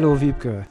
[0.00, 0.66] Hallo Wiebke.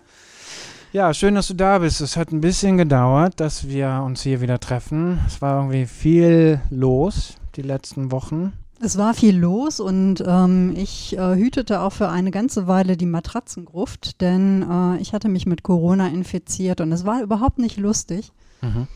[0.91, 2.01] Ja, schön, dass du da bist.
[2.01, 5.19] Es hat ein bisschen gedauert, dass wir uns hier wieder treffen.
[5.27, 8.53] Es war irgendwie viel los die letzten Wochen.
[8.81, 13.05] Es war viel los und ähm, ich äh, hütete auch für eine ganze Weile die
[13.05, 18.31] Matratzengruft, denn äh, ich hatte mich mit Corona infiziert und es war überhaupt nicht lustig.
[18.63, 18.87] Mhm.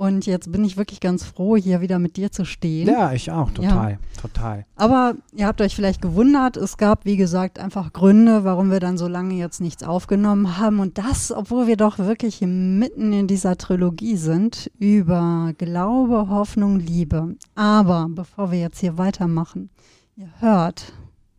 [0.00, 2.88] Und jetzt bin ich wirklich ganz froh, hier wieder mit dir zu stehen.
[2.88, 3.98] Ja, ich auch, total, ja.
[4.18, 4.64] total.
[4.74, 8.96] Aber ihr habt euch vielleicht gewundert, es gab, wie gesagt, einfach Gründe, warum wir dann
[8.96, 10.80] so lange jetzt nichts aufgenommen haben.
[10.80, 17.36] Und das, obwohl wir doch wirklich mitten in dieser Trilogie sind über Glaube, Hoffnung, Liebe.
[17.54, 19.68] Aber bevor wir jetzt hier weitermachen,
[20.16, 20.94] ihr hört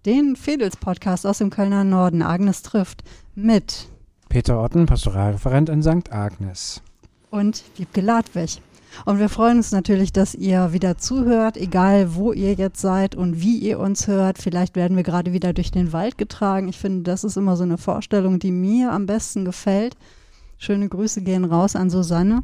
[0.05, 3.87] den Fedels-Podcast aus dem Kölner Norden, Agnes trifft, mit
[4.29, 6.11] Peter Otten, Pastoralreferent in St.
[6.11, 6.83] Agnes
[7.31, 8.61] und Wiebke Ladwig.
[9.05, 13.41] Und wir freuen uns natürlich, dass ihr wieder zuhört, egal wo ihr jetzt seid und
[13.41, 14.37] wie ihr uns hört.
[14.37, 16.67] Vielleicht werden wir gerade wieder durch den Wald getragen.
[16.67, 19.95] Ich finde, das ist immer so eine Vorstellung, die mir am besten gefällt.
[20.57, 22.43] Schöne Grüße gehen raus an Susanne.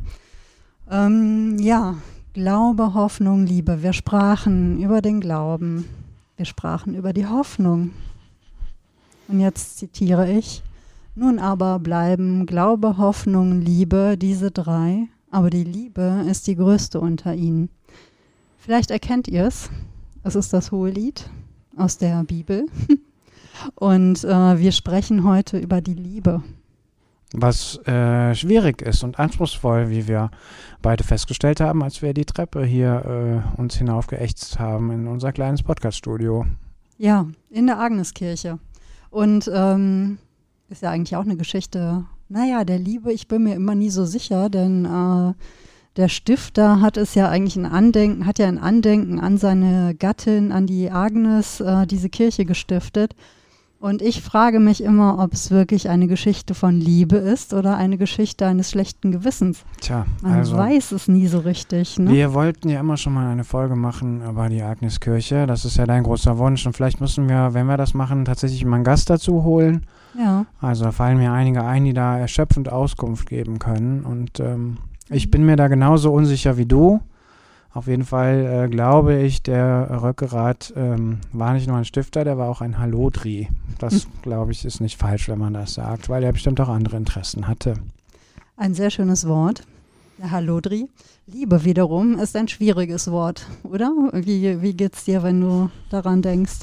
[0.90, 1.98] Ähm, ja,
[2.34, 3.82] Glaube, Hoffnung, Liebe.
[3.82, 5.86] Wir sprachen über den Glauben.
[6.38, 7.92] Wir sprachen über die Hoffnung.
[9.28, 10.62] Und jetzt zitiere ich.
[11.20, 17.34] Nun aber bleiben Glaube, Hoffnung, Liebe, diese drei, aber die Liebe ist die größte unter
[17.34, 17.70] ihnen.
[18.60, 19.72] Vielleicht erkennt ihr es.
[20.22, 21.28] Es ist das Hohelied
[21.76, 22.68] aus der Bibel.
[23.74, 26.44] Und äh, wir sprechen heute über die Liebe.
[27.34, 30.30] Was äh, schwierig ist und anspruchsvoll, wie wir
[30.84, 35.64] beide festgestellt haben, als wir die Treppe hier äh, uns hinaufgeächtzt haben in unser kleines
[35.64, 36.46] Podcaststudio.
[37.00, 38.60] Ja, in der Agneskirche.
[39.10, 40.20] Und ähm,
[40.70, 44.06] ist ja eigentlich auch eine Geschichte, naja, der Liebe, ich bin mir immer nie so
[44.06, 45.34] sicher, denn äh,
[45.96, 50.52] der Stifter hat es ja eigentlich ein Andenken, hat ja ein Andenken an seine Gattin,
[50.52, 53.16] an die Agnes, äh, diese Kirche gestiftet.
[53.80, 57.98] Und ich frage mich immer, ob es wirklich eine Geschichte von Liebe ist oder eine
[57.98, 59.64] Geschichte eines schlechten Gewissens.
[59.82, 62.00] Tja, man also, weiß es nie so richtig.
[62.00, 62.12] Ne?
[62.12, 65.46] Wir wollten ja immer schon mal eine Folge machen über die Agneskirche.
[65.46, 66.66] Das ist ja dein großer Wunsch.
[66.66, 69.86] Und vielleicht müssen wir, wenn wir das machen, tatsächlich mal einen Gast dazu holen.
[70.18, 70.48] Ja.
[70.60, 74.04] Also da fallen mir einige ein, die da erschöpfend Auskunft geben können.
[74.04, 74.78] Und ähm,
[75.10, 77.00] ich bin mir da genauso unsicher wie du.
[77.78, 82.36] Auf jeden Fall äh, glaube ich, der Röckerath ähm, war nicht nur ein Stifter, der
[82.36, 83.50] war auch ein Hallodri.
[83.78, 84.12] Das, hm.
[84.24, 87.48] glaube ich, ist nicht falsch, wenn man das sagt, weil er bestimmt auch andere Interessen
[87.48, 87.76] hatte.
[88.56, 89.62] Ein sehr schönes Wort,
[90.18, 90.88] der Hallodri.
[91.28, 93.92] Liebe wiederum ist ein schwieriges Wort, oder?
[94.12, 96.62] Wie, wie es dir, wenn du daran denkst?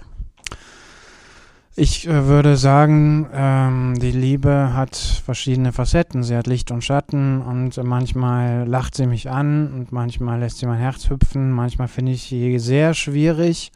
[1.77, 6.23] Ich äh, würde sagen, ähm, die Liebe hat verschiedene Facetten.
[6.23, 10.67] Sie hat Licht und Schatten und manchmal lacht sie mich an und manchmal lässt sie
[10.67, 11.51] mein Herz hüpfen.
[11.51, 13.73] Manchmal finde ich sie sehr schwierig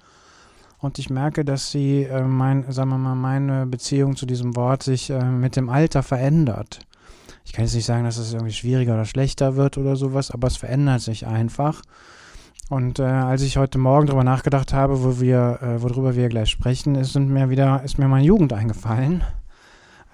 [0.78, 4.84] und ich merke, dass sie, äh, mein, sagen wir mal, meine Beziehung zu diesem Wort
[4.84, 6.78] sich äh, mit dem Alter verändert.
[7.44, 10.46] Ich kann jetzt nicht sagen, dass es irgendwie schwieriger oder schlechter wird oder sowas, aber
[10.46, 11.82] es verändert sich einfach.
[12.68, 16.50] Und äh, als ich heute Morgen darüber nachgedacht habe, wo wir, äh, worüber wir gleich
[16.50, 19.24] sprechen, ist, sind mir wieder, ist mir meine Jugend eingefallen.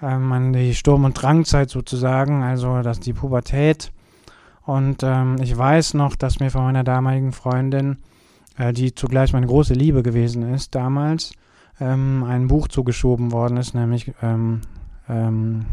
[0.01, 3.91] Ähm, die Sturm- und Drangzeit sozusagen, also das, die Pubertät.
[4.65, 7.97] Und ähm, ich weiß noch, dass mir von meiner damaligen Freundin,
[8.57, 11.33] äh, die zugleich meine große Liebe gewesen ist damals,
[11.81, 14.61] ähm, ein Buch zugeschoben worden ist, nämlich ähm,
[15.09, 15.65] ähm,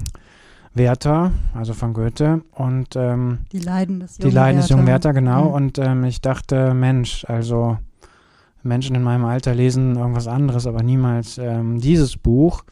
[0.74, 2.42] Werther, also von Goethe.
[2.52, 5.48] Und ähm, die Leiden des jungen Die Leiden des jungen Werther, genau.
[5.48, 5.54] Mhm.
[5.54, 7.78] Und ähm, ich dachte, Mensch, also
[8.62, 12.64] Menschen in meinem Alter lesen irgendwas anderes, aber niemals ähm, dieses Buch.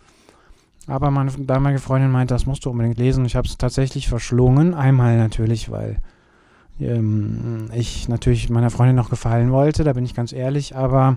[0.87, 3.25] Aber meine damalige Freundin meinte, das musst du unbedingt lesen.
[3.25, 4.75] Ich habe es tatsächlich verschlungen.
[4.75, 5.99] Einmal natürlich, weil
[6.81, 10.75] ähm, ich natürlich meiner Freundin noch gefallen wollte, da bin ich ganz ehrlich.
[10.75, 11.17] Aber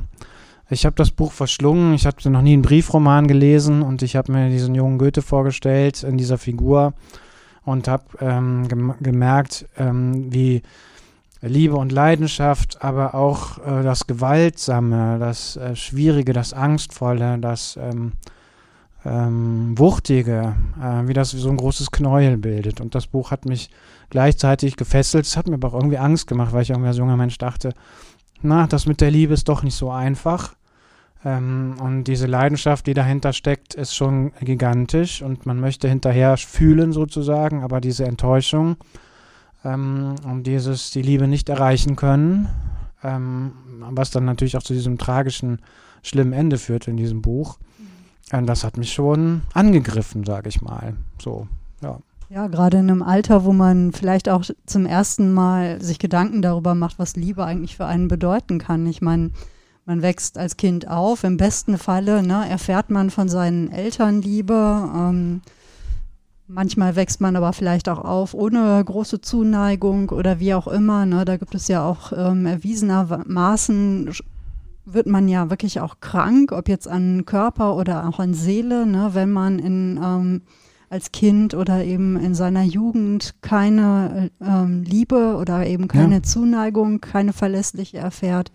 [0.69, 1.93] ich habe das Buch verschlungen.
[1.93, 6.03] Ich hatte noch nie einen Briefroman gelesen und ich habe mir diesen jungen Goethe vorgestellt
[6.03, 6.93] in dieser Figur
[7.65, 10.61] und habe ähm, gem gemerkt, ähm, wie
[11.41, 18.13] Liebe und Leidenschaft, aber auch äh, das Gewaltsame, das äh, Schwierige, das Angstvolle, das ähm,
[19.05, 22.79] ähm, Wuchtige, äh, wie das so ein großes Knäuel bildet.
[22.79, 23.69] Und das Buch hat mich
[24.09, 25.25] gleichzeitig gefesselt.
[25.25, 27.73] Es hat mir aber auch irgendwie Angst gemacht, weil ich irgendwie als junger Mensch dachte,
[28.43, 30.55] na, das mit der Liebe ist doch nicht so einfach.
[31.25, 36.91] Ähm, und diese Leidenschaft, die dahinter steckt, ist schon gigantisch und man möchte hinterher fühlen
[36.91, 38.77] sozusagen, aber diese Enttäuschung
[39.63, 42.49] ähm, und dieses, die Liebe nicht erreichen können,
[43.03, 43.53] ähm,
[43.91, 45.59] was dann natürlich auch zu diesem tragischen,
[46.01, 47.57] schlimmen Ende führt in diesem Buch,
[48.31, 48.45] mhm.
[48.45, 50.95] das hat mich schon angegriffen, sage ich mal.
[51.21, 51.47] So,
[51.81, 51.99] ja.
[52.33, 56.73] Ja, gerade in einem Alter, wo man vielleicht auch zum ersten Mal sich Gedanken darüber
[56.73, 58.87] macht, was Liebe eigentlich für einen bedeuten kann.
[58.87, 59.29] Ich meine,
[59.85, 61.23] Man wächst als Kind auf.
[61.23, 64.89] Im besten Falle ne, erfährt man von seinen Eltern Liebe.
[64.95, 65.41] Ähm,
[66.47, 71.05] manchmal wächst man aber vielleicht auch auf ohne große Zuneigung oder wie auch immer.
[71.05, 71.25] Ne.
[71.25, 74.09] Da gibt es ja auch ähm, erwiesenermaßen
[74.85, 79.11] wird man ja wirklich auch krank, ob jetzt an Körper oder auch an Seele, ne,
[79.13, 80.41] wenn man in ähm,
[80.93, 86.23] als Kind oder eben in seiner Jugend keine ähm, Liebe oder eben keine ja.
[86.23, 88.51] Zuneigung, keine verlässliche erfährt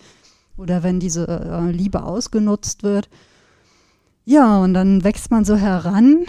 [0.56, 3.10] oder wenn diese äh, Liebe ausgenutzt wird.
[4.24, 6.26] Ja, und dann wächst man so heran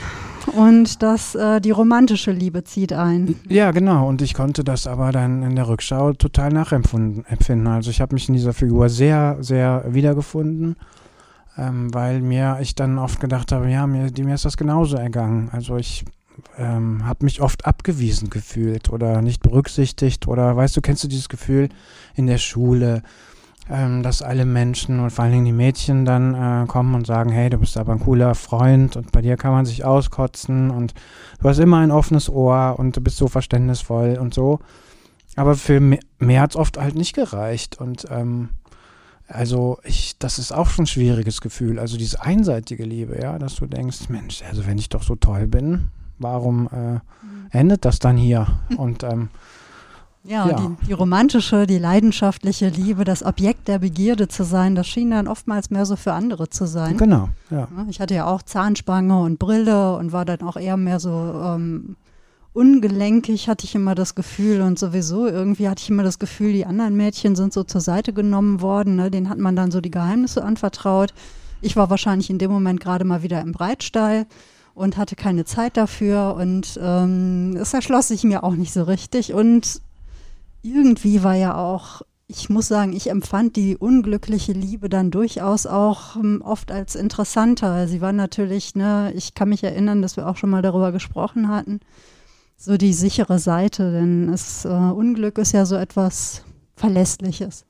[0.55, 3.35] und das, äh, die romantische Liebe zieht ein.
[3.47, 4.07] Ja, genau.
[4.07, 7.67] Und ich konnte das aber dann in der Rückschau total nachempfinden.
[7.67, 10.75] Also ich habe mich in dieser Figur sehr, sehr wiedergefunden
[11.59, 15.49] ähm, weil mir ich dann oft gedacht habe, ja, mir, mir ist das genauso ergangen.
[15.51, 16.05] Also ich
[16.57, 21.29] ähm, habe mich oft abgewiesen gefühlt oder nicht berücksichtigt oder weißt du, kennst du dieses
[21.29, 21.69] Gefühl
[22.15, 23.03] in der Schule,
[23.69, 27.31] ähm, dass alle Menschen und vor allen Dingen die Mädchen dann äh, kommen und sagen,
[27.31, 30.93] hey, du bist aber ein cooler Freund und bei dir kann man sich auskotzen und
[31.41, 34.59] du hast immer ein offenes Ohr und du bist so verständnisvoll und so.
[35.35, 38.49] Aber für mehr, mehr hat es oft halt nicht gereicht und ähm,
[39.29, 41.79] also ich, das ist auch schon ein schwieriges Gefühl.
[41.79, 45.47] Also diese einseitige Liebe, ja, dass du denkst, Mensch, also wenn ich doch so toll
[45.47, 47.01] bin, warum äh, mhm.
[47.51, 48.47] endet das dann hier?
[48.77, 49.29] Und ähm,
[50.23, 50.55] ja, ja.
[50.55, 55.27] Die, die, romantische, die leidenschaftliche Liebe, das Objekt der Begierde zu sein, das schien dann
[55.27, 56.97] oftmals mehr so für andere zu sein.
[56.97, 57.67] Genau, ja.
[57.89, 61.95] Ich hatte ja auch Zahnspange und Brille und war dann auch eher mehr so ähm,
[62.53, 64.61] ungelenkig, hatte ich immer das Gefühl.
[64.61, 68.13] Und sowieso irgendwie hatte ich immer das Gefühl, die anderen Mädchen sind so zur Seite
[68.13, 68.95] genommen worden.
[68.95, 69.11] Ne?
[69.11, 71.13] Denen hat man dann so die Geheimnisse anvertraut.
[71.61, 74.25] Ich war wahrscheinlich in dem Moment gerade mal wieder im Breitstall
[74.73, 76.35] und hatte keine Zeit dafür.
[76.35, 79.33] Und ähm, es erschloss sich mir auch nicht so richtig.
[79.33, 79.81] Und
[80.61, 82.01] irgendwie war ja auch
[82.31, 87.87] ich muss sagen, ich empfand die unglückliche Liebe dann durchaus auch um, oft als interessanter.
[87.87, 91.49] Sie war natürlich, ne, ich kann mich erinnern, dass wir auch schon mal darüber gesprochen
[91.49, 91.79] hatten,
[92.59, 96.43] so die sichere Seite, denn das äh, Unglück ist ja so etwas
[96.75, 97.65] Verlässliches.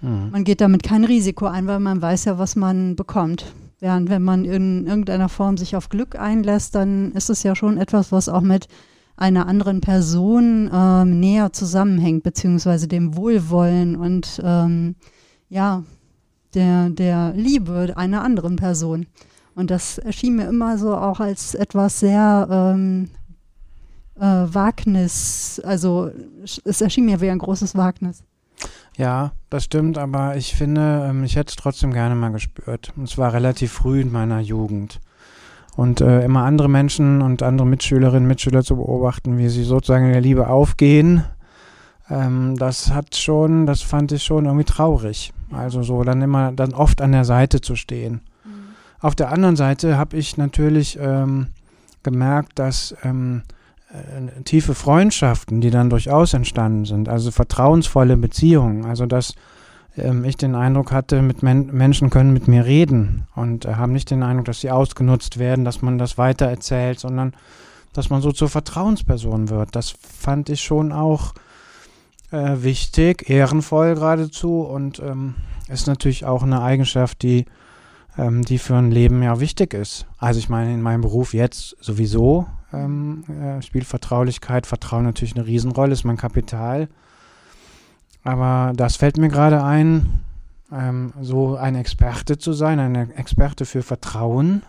[0.00, 0.30] Mhm.
[0.32, 3.54] Man geht damit kein Risiko ein, weil man weiß ja, was man bekommt.
[3.78, 7.78] Während wenn man in irgendeiner Form sich auf Glück einlässt, dann ist es ja schon
[7.78, 8.66] etwas, was auch mit
[9.16, 14.96] einer anderen Person ähm, näher zusammenhängt, beziehungsweise dem Wohlwollen und ähm,
[15.48, 15.84] ja,
[16.54, 19.06] der, der Liebe einer anderen Person.
[19.54, 23.08] Und das erschien mir immer so auch als etwas sehr ähm,
[24.18, 26.10] äh, Wagnis, also
[26.64, 28.22] es erschien mir wie ein großes Wagnis.
[28.96, 32.92] Ja, das stimmt, aber ich finde, ähm, ich hätte es trotzdem gerne mal gespürt.
[32.96, 35.00] Und zwar relativ früh in meiner Jugend.
[35.76, 40.12] Und äh, immer andere Menschen und andere Mitschülerinnen, Mitschüler zu beobachten, wie sie sozusagen in
[40.12, 41.24] der Liebe aufgehen,
[42.08, 45.32] ähm, das hat schon, das fand ich schon irgendwie traurig.
[45.50, 48.22] Also so dann immer, dann oft an der Seite zu stehen.
[48.44, 48.50] Mhm.
[49.00, 51.48] Auf der anderen Seite habe ich natürlich ähm,
[52.02, 53.42] gemerkt, dass ähm,
[53.92, 59.34] äh, tiefe Freundschaften, die dann durchaus entstanden sind, also vertrauensvolle Beziehungen, also dass
[59.96, 63.92] ähm, ich den Eindruck hatte, mit Men Menschen können mit mir reden und äh, haben
[63.92, 67.34] nicht den Eindruck, dass sie ausgenutzt werden, dass man das weitererzählt, sondern
[67.92, 69.74] dass man so zur Vertrauensperson wird.
[69.74, 71.32] Das fand ich schon auch
[72.30, 75.36] äh, wichtig, ehrenvoll geradezu und ähm,
[75.68, 77.46] ist natürlich auch eine Eigenschaft, die
[78.18, 80.06] ähm, die für ein Leben ja wichtig ist.
[80.18, 85.46] Also ich meine, in meinem Beruf jetzt sowieso ähm, äh, spielt Vertraulichkeit, Vertrauen natürlich eine
[85.46, 86.88] Riesenrolle, ist mein Kapital.
[88.24, 90.20] Aber das fällt mir gerade ein,
[90.72, 94.62] ähm, so ein Experte zu sein, ein Experte für Vertrauen,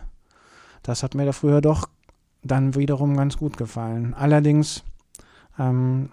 [0.84, 1.90] das hat mir da früher doch
[2.44, 4.14] dann wiederum ganz gut gefallen.
[4.14, 4.84] Allerdings
[5.60, 6.10] ähm,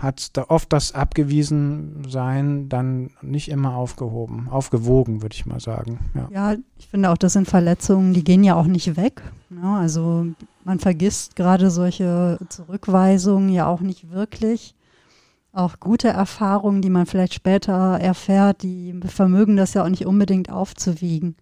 [0.00, 5.98] hat da oft das Abgewiesensein dann nicht immer aufgehoben, aufgewogen, würde ich mal sagen.
[6.14, 6.28] Ja.
[6.30, 6.56] ja.
[6.78, 9.22] ich finde auch, das sind Verletzungen, die gehen ja auch nicht weg.
[9.50, 9.78] Ne?
[9.78, 10.26] also
[10.64, 14.74] man vergisst gerade solche Zurückweisungen ja auch nicht wirklich.
[15.52, 20.50] Auch gute Erfahrungen, die man vielleicht später erfährt, die vermögen das ja auch nicht unbedingt
[20.50, 21.36] aufzuwiegen.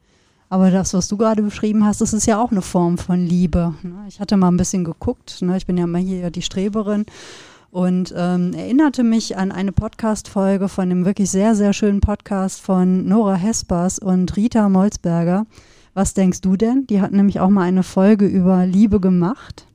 [0.49, 3.75] Aber das, was du gerade beschrieben hast, das ist ja auch eine Form von Liebe.
[3.83, 4.05] Ne?
[4.07, 5.57] Ich hatte mal ein bisschen geguckt, ne?
[5.57, 7.05] ich bin ja mal hier die Streberin
[7.71, 13.07] und ähm, erinnerte mich an eine Podcast-Folge von dem wirklich sehr, sehr schönen Podcast von
[13.07, 15.47] Nora Hespers und Rita Molzberger.
[15.95, 16.87] Was denkst du denn?
[16.87, 19.67] Die hatten nämlich auch mal eine Folge über Liebe gemacht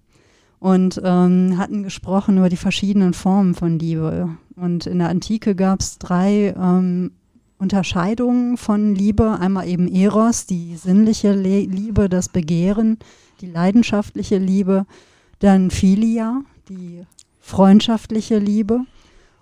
[0.60, 4.30] und ähm, hatten gesprochen über die verschiedenen Formen von Liebe.
[4.56, 7.12] Und in der Antike gab es drei ähm,
[7.58, 9.40] Unterscheidungen von Liebe.
[9.40, 13.00] Einmal eben Eros, die sinnliche Le Liebe, das Begehren,
[13.42, 14.86] die leidenschaftliche Liebe.
[15.40, 17.04] Dann Philia, die
[17.52, 18.86] freundschaftliche Liebe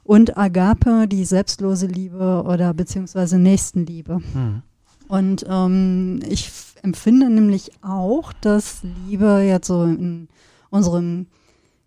[0.04, 4.18] und Agape, die selbstlose Liebe oder beziehungsweise Nächstenliebe.
[4.34, 4.64] Mhm.
[5.08, 6.52] Und ähm, ich
[6.82, 10.28] empfinde nämlich auch, dass Liebe jetzt so in
[10.72, 11.28] unserem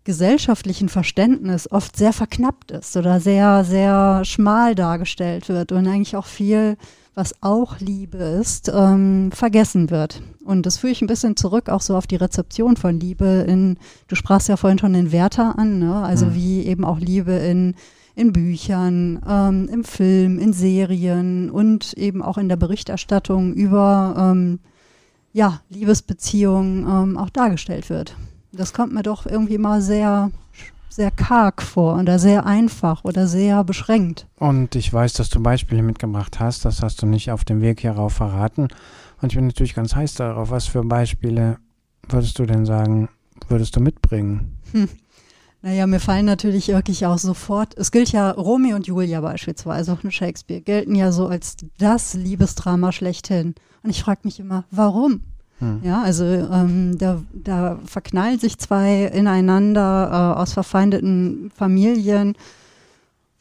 [0.05, 6.25] gesellschaftlichen Verständnis oft sehr verknappt ist oder sehr, sehr schmal dargestellt wird und eigentlich auch
[6.25, 6.77] viel,
[7.15, 10.21] was auch Liebe ist, ähm, vergessen wird.
[10.43, 13.77] Und das führe ich ein bisschen zurück auch so auf die Rezeption von Liebe in,
[14.07, 15.95] du sprachst ja vorhin schon den Werther an, ne?
[15.95, 16.35] also mhm.
[16.35, 17.75] wie eben auch Liebe in
[18.15, 24.59] in Büchern, ähm, im Film, in Serien und eben auch in der Berichterstattung über ähm,
[25.31, 28.15] ja, Liebesbeziehungen ähm, auch dargestellt wird.
[28.51, 30.29] Das kommt mir doch irgendwie mal sehr,
[30.95, 34.27] sehr karg vor oder sehr einfach oder sehr beschränkt.
[34.37, 37.81] Und ich weiß, dass du Beispiele mitgebracht hast, das hast du nicht auf dem Weg
[37.81, 38.67] hierauf verraten.
[39.21, 40.51] Und ich bin natürlich ganz heiß darauf.
[40.51, 41.57] Was für Beispiele
[42.09, 43.09] würdest du denn sagen,
[43.47, 44.57] würdest du mitbringen?
[44.71, 44.89] Hm.
[45.61, 50.03] Naja, mir fallen natürlich wirklich auch sofort, es gilt ja, Romeo und Julia beispielsweise, auch
[50.03, 53.55] in Shakespeare, gelten ja so als das Liebesdrama schlechthin.
[53.81, 55.21] Und ich frage mich immer, warum?
[55.63, 55.79] Hm.
[55.81, 62.35] Ja, also ähm, da, da verknallen sich zwei ineinander äh, aus verfeindeten Familien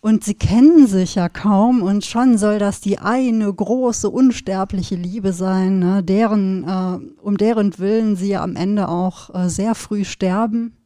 [0.00, 5.32] und sie kennen sich ja kaum und schon soll das die eine große, unsterbliche Liebe
[5.32, 10.04] sein, ne, deren, äh, um deren Willen sie ja am Ende auch äh, sehr früh
[10.04, 10.76] sterben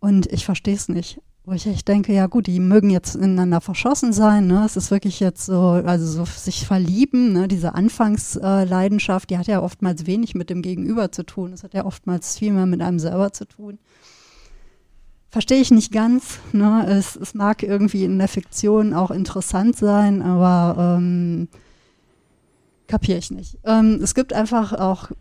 [0.00, 1.20] und ich verstehe es nicht.
[1.48, 4.48] Wo ich echt denke, ja gut, die mögen jetzt ineinander verschossen sein.
[4.48, 4.64] Ne?
[4.66, 7.48] Es ist wirklich jetzt so, also so sich verlieben, ne?
[7.48, 11.54] diese Anfangsleidenschaft, die hat ja oftmals wenig mit dem Gegenüber zu tun.
[11.54, 13.78] Es hat ja oftmals viel mehr mit einem selber zu tun.
[15.30, 16.38] Verstehe ich nicht ganz.
[16.52, 16.84] Ne?
[16.86, 21.48] Es, es mag irgendwie in der Fiktion auch interessant sein, aber ähm,
[22.88, 23.56] kapiere ich nicht.
[23.64, 25.12] Ähm, es gibt einfach auch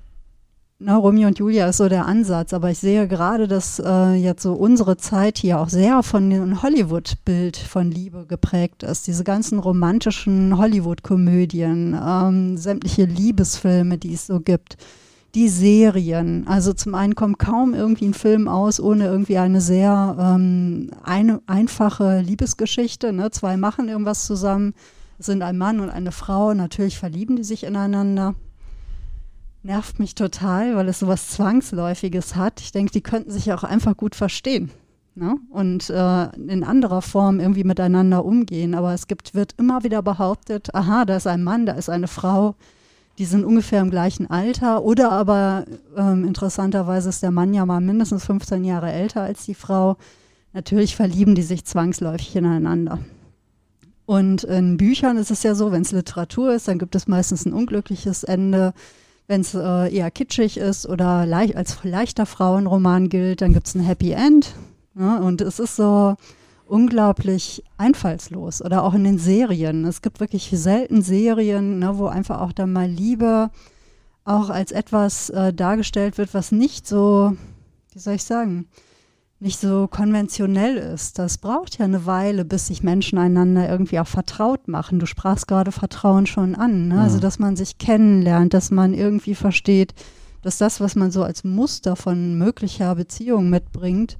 [0.79, 4.43] na, Romeo und Julia ist so der Ansatz, aber ich sehe gerade, dass äh, jetzt
[4.43, 9.07] so unsere Zeit hier auch sehr von dem Hollywood-Bild von Liebe geprägt ist.
[9.07, 14.77] Diese ganzen romantischen Hollywood-Komödien, ähm, sämtliche Liebesfilme, die es so gibt,
[15.33, 16.47] die Serien.
[16.47, 21.41] Also zum einen kommt kaum irgendwie ein Film aus ohne irgendwie eine sehr ähm, eine,
[21.47, 23.13] einfache Liebesgeschichte.
[23.13, 23.31] Ne?
[23.31, 24.75] Zwei machen irgendwas zusammen,
[25.17, 28.35] sind ein Mann und eine Frau, natürlich verlieben die sich ineinander
[29.67, 32.61] nervt mich total, weil es so was Zwangsläufiges hat.
[32.61, 34.71] Ich denke, die könnten sich ja auch einfach gut verstehen
[35.13, 35.35] ne?
[35.49, 38.73] und äh, in anderer Form irgendwie miteinander umgehen.
[38.73, 42.07] Aber es gibt, wird immer wieder behauptet, aha, da ist ein Mann, da ist eine
[42.07, 42.55] Frau,
[43.17, 44.83] die sind ungefähr im gleichen Alter.
[44.83, 45.65] Oder aber
[45.97, 49.97] ähm, interessanterweise ist der Mann ja mal mindestens 15 Jahre älter als die Frau.
[50.53, 52.99] Natürlich verlieben die sich zwangsläufig ineinander.
[54.05, 57.45] Und in Büchern ist es ja so, wenn es Literatur ist, dann gibt es meistens
[57.45, 58.73] ein unglückliches Ende.
[59.27, 63.75] Wenn es äh, eher kitschig ist oder leicht, als leichter Frauenroman gilt, dann gibt es
[63.75, 64.55] ein Happy End.
[64.93, 65.21] Ne?
[65.21, 66.15] und es ist so
[66.65, 68.61] unglaublich einfallslos.
[68.61, 69.85] Oder auch in den Serien.
[69.85, 73.49] Es gibt wirklich selten Serien, ne, wo einfach auch dann mal Liebe
[74.23, 77.33] auch als etwas äh, dargestellt wird, was nicht so,
[77.93, 78.67] wie soll ich sagen,
[79.39, 81.19] nicht so konventionell ist.
[81.19, 84.99] Das braucht ja eine Weile, bis sich Menschen einander irgendwie auch vertraut machen.
[84.99, 86.87] Du sprachst gerade Vertrauen schon an.
[86.87, 86.95] Ne?
[86.95, 87.03] Also, mhm.
[87.07, 89.93] Also, dass man sich kennenlernt, dass man irgendwie versteht,
[90.41, 94.17] dass das, was man so als Muster von möglicher Beziehung mitbringt,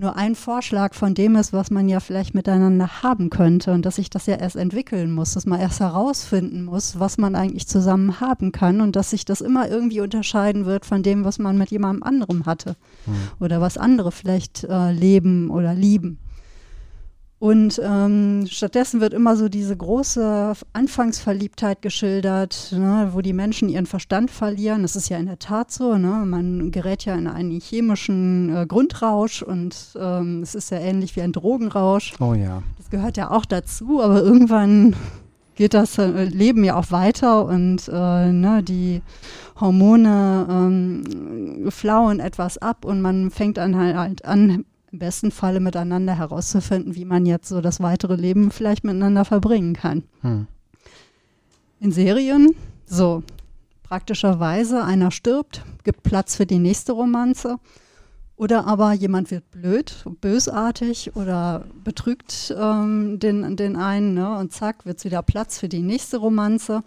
[0.00, 3.96] nur ein Vorschlag von dem ist, was man ja vielleicht miteinander haben könnte und dass
[3.96, 8.20] sich das ja erst entwickeln muss, dass man erst herausfinden muss, was man eigentlich zusammen
[8.20, 11.70] haben kann und dass sich das immer irgendwie unterscheiden wird von dem, was man mit
[11.70, 12.76] jemandem anderem hatte
[13.06, 13.12] mhm.
[13.40, 16.18] oder was andere vielleicht äh, leben oder lieben.
[17.40, 23.86] Und ähm, stattdessen wird immer so diese große Anfangsverliebtheit geschildert, ne, wo die Menschen ihren
[23.86, 24.82] Verstand verlieren.
[24.82, 25.96] Das ist ja in der Tat so.
[25.96, 26.26] Ne?
[26.26, 31.22] Man gerät ja in einen chemischen äh, Grundrausch und ähm, es ist ja ähnlich wie
[31.22, 32.12] ein Drogenrausch.
[32.20, 32.62] Oh ja.
[32.76, 34.94] Das gehört ja auch dazu, aber irgendwann
[35.54, 39.00] geht das äh, Leben ja auch weiter und äh, ne, die
[39.58, 46.16] Hormone ähm, flauen etwas ab und man fängt dann halt an, im besten Falle miteinander
[46.16, 50.04] herauszufinden, wie man jetzt so das weitere Leben vielleicht miteinander verbringen kann.
[50.22, 50.46] Hm.
[51.78, 52.54] In Serien,
[52.86, 53.22] so
[53.82, 57.58] praktischerweise, einer stirbt, gibt Platz für die nächste Romanze.
[58.36, 64.38] Oder aber jemand wird blöd, bösartig oder betrügt ähm, den, den einen ne?
[64.38, 66.82] und zack, wird es wieder Platz für die nächste Romanze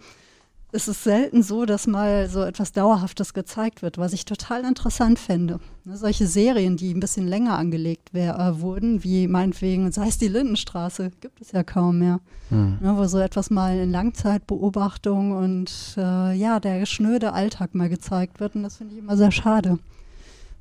[0.73, 5.19] es ist selten so, dass mal so etwas Dauerhaftes gezeigt wird, was ich total interessant
[5.19, 5.59] fände.
[5.85, 10.17] Ne, solche Serien, die ein bisschen länger angelegt wär, äh, wurden, wie meinetwegen, sei es
[10.17, 12.19] die Lindenstraße, gibt es ja kaum mehr.
[12.49, 12.79] Hm.
[12.81, 18.39] Ne, wo so etwas mal in Langzeitbeobachtung und äh, ja, der schnöde Alltag mal gezeigt
[18.39, 18.55] wird.
[18.55, 19.77] Und das finde ich immer sehr schade.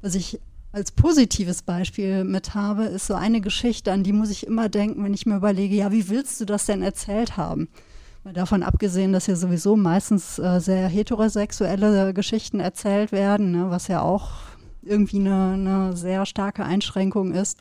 [0.03, 0.39] Was ich
[0.73, 5.05] als positives Beispiel mit habe, ist so eine Geschichte, an die muss ich immer denken,
[5.05, 7.69] wenn ich mir überlege, ja, wie willst du das denn erzählt haben?
[8.25, 14.01] Davon abgesehen, dass ja sowieso meistens äh, sehr heterosexuelle Geschichten erzählt werden, ne, was ja
[14.01, 14.31] auch
[14.83, 17.59] irgendwie eine, eine sehr starke Einschränkung ist.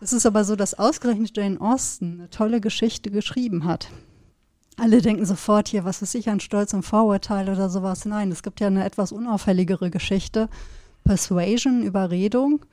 [0.00, 3.88] Es ist aber so, dass ausgerechnet Jane Austen eine tolle Geschichte geschrieben hat.
[4.76, 8.04] Alle denken sofort hier, was ist ich an Stolz und Vorurteil oder sowas.
[8.04, 10.48] Nein, es gibt ja eine etwas unauffälligere Geschichte
[11.04, 12.64] Persuasion, Überredung,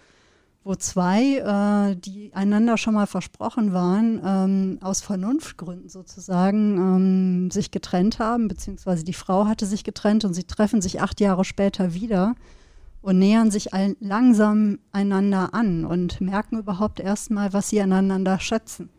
[0.68, 7.72] wo zwei, äh, die einander schon mal versprochen waren, ähm, aus Vernunftgründen sozusagen ähm, sich
[7.72, 11.94] getrennt haben, beziehungsweise die Frau hatte sich getrennt und sie treffen sich acht Jahre später
[11.94, 12.36] wieder
[13.02, 13.70] und nähern sich
[14.02, 18.90] langsam einander an und merken überhaupt erstmal, was sie aneinander schätzen.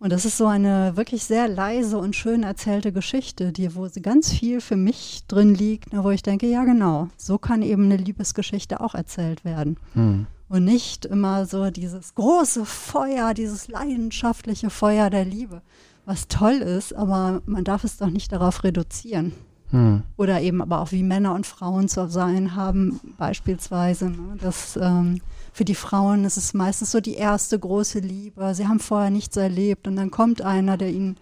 [0.00, 4.32] Und das ist so eine wirklich sehr leise und schön erzählte Geschichte, die, wo ganz
[4.32, 8.80] viel für mich drin liegt, wo ich denke, ja genau, so kann eben eine Liebesgeschichte
[8.80, 9.76] auch erzählt werden.
[9.94, 10.26] Mhm.
[10.48, 15.60] Und nicht immer so dieses große Feuer, dieses leidenschaftliche Feuer der Liebe,
[16.06, 19.32] was toll ist, aber man darf es doch nicht darauf reduzieren.
[19.70, 20.02] Mhm.
[20.16, 25.20] Oder eben aber auch wie Männer und Frauen zu sein haben, beispielsweise, ne, dass ähm,
[25.52, 28.54] für die Frauen ist es meistens so die erste große Liebe.
[28.54, 31.16] Sie haben vorher nichts erlebt und dann kommt einer, der ihnen,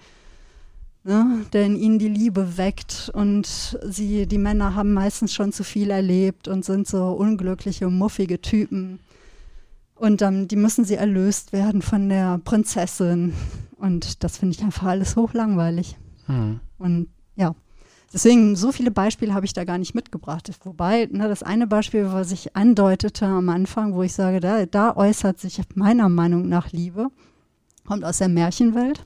[1.03, 5.65] ne, der in ihnen die Liebe weckt und sie, die Männer haben meistens schon zu
[5.65, 9.01] viel erlebt und sind so unglückliche, muffige Typen.
[9.97, 13.33] Und dann, die müssen sie erlöst werden von der Prinzessin.
[13.79, 15.97] Und das finde ich einfach alles hochlangweilig.
[16.27, 16.61] Hm.
[16.79, 17.55] Und ja,
[18.13, 20.51] Deswegen, so viele Beispiele habe ich da gar nicht mitgebracht.
[20.65, 24.97] Wobei, ne, das eine Beispiel, was ich andeutete am Anfang, wo ich sage, da, da
[24.97, 27.09] äußert sich meiner Meinung nach Liebe,
[27.85, 29.05] kommt aus der Märchenwelt.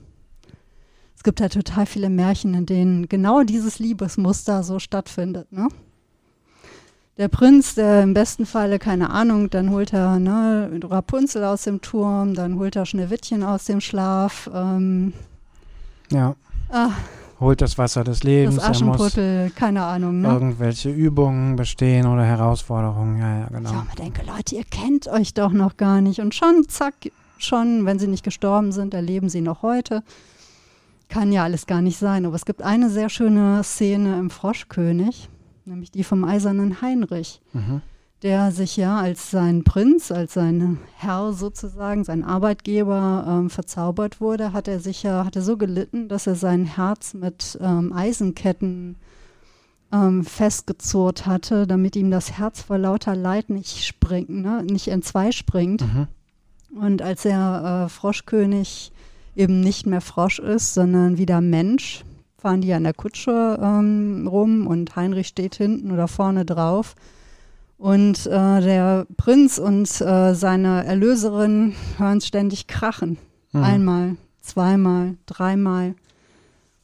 [1.17, 5.51] Es gibt ja halt total viele Märchen, in denen genau dieses Liebesmuster so stattfindet.
[5.51, 5.69] Ne?
[7.21, 11.83] Der Prinz, der im besten Falle, keine Ahnung, dann holt er ne, Rapunzel aus dem
[11.83, 14.49] Turm, dann holt er Schneewittchen aus dem Schlaf.
[14.55, 15.13] Ähm,
[16.11, 16.35] ja.
[16.71, 16.93] Ah,
[17.39, 18.57] holt das Wasser des Lebens.
[18.57, 20.23] Das Aschenputtel, keine Ahnung.
[20.23, 20.29] Ne?
[20.29, 23.19] Irgendwelche Übungen bestehen oder Herausforderungen.
[23.19, 23.71] Ja, ja, genau.
[23.71, 26.21] Ja, man denke, Leute, ihr kennt euch doch noch gar nicht.
[26.21, 26.95] Und schon, zack,
[27.37, 30.03] schon, wenn sie nicht gestorben sind, erleben sie noch heute.
[31.11, 32.25] Kann ja alles gar nicht sein.
[32.25, 35.29] Aber es gibt eine sehr schöne Szene im Froschkönig,
[35.71, 37.41] nämlich die vom eisernen Heinrich.
[37.53, 37.81] Mhm
[38.23, 44.53] der sich ja als sein Prinz, als sein Herr sozusagen, sein Arbeitgeber ähm, verzaubert wurde,
[44.53, 48.97] hat er sich ja, hat er so gelitten, dass er sein Herz mit ähm, Eisenketten
[49.91, 55.33] ähm, festgezurrt hatte, damit ihm das Herz vor lauter Leid nicht springt, ne, nicht entzwei
[55.33, 55.81] springt.
[55.83, 56.07] Mhm.
[56.79, 58.93] Und als er äh, Froschkönig
[59.35, 62.05] eben nicht mehr Frosch ist, sondern wieder Mensch,
[62.41, 66.95] fahren die an der Kutsche ähm, rum und Heinrich steht hinten oder vorne drauf
[67.81, 73.17] und äh, der Prinz und äh, seine Erlöserin hören ständig krachen.
[73.53, 73.63] Mhm.
[73.63, 75.95] Einmal, zweimal, dreimal.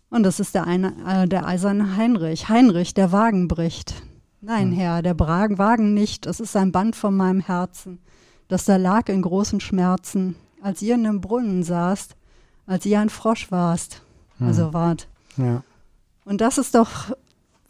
[0.08, 2.48] Und das ist der, eine, äh, der eiserne Heinrich.
[2.48, 4.02] Heinrich, der Wagen bricht.
[4.40, 4.74] Nein, mhm.
[4.74, 6.24] Herr, der Bra Wagen nicht.
[6.24, 7.98] Es ist ein Band von meinem Herzen,
[8.48, 12.16] das da lag in großen Schmerzen, als ihr in dem Brunnen saßt,
[12.66, 14.02] als ihr ein Frosch warst.
[14.38, 14.46] Mhm.
[14.46, 15.08] Also wart.
[15.36, 15.62] Ja.
[16.24, 17.14] Und das ist doch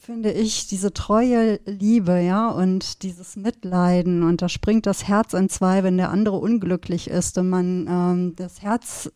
[0.06, 5.48] finde ich, diese treue Liebe, ja, und dieses Mitleiden und da springt das Herz in
[5.48, 9.10] zwei, wenn der andere unglücklich ist und man, ähm, das Herz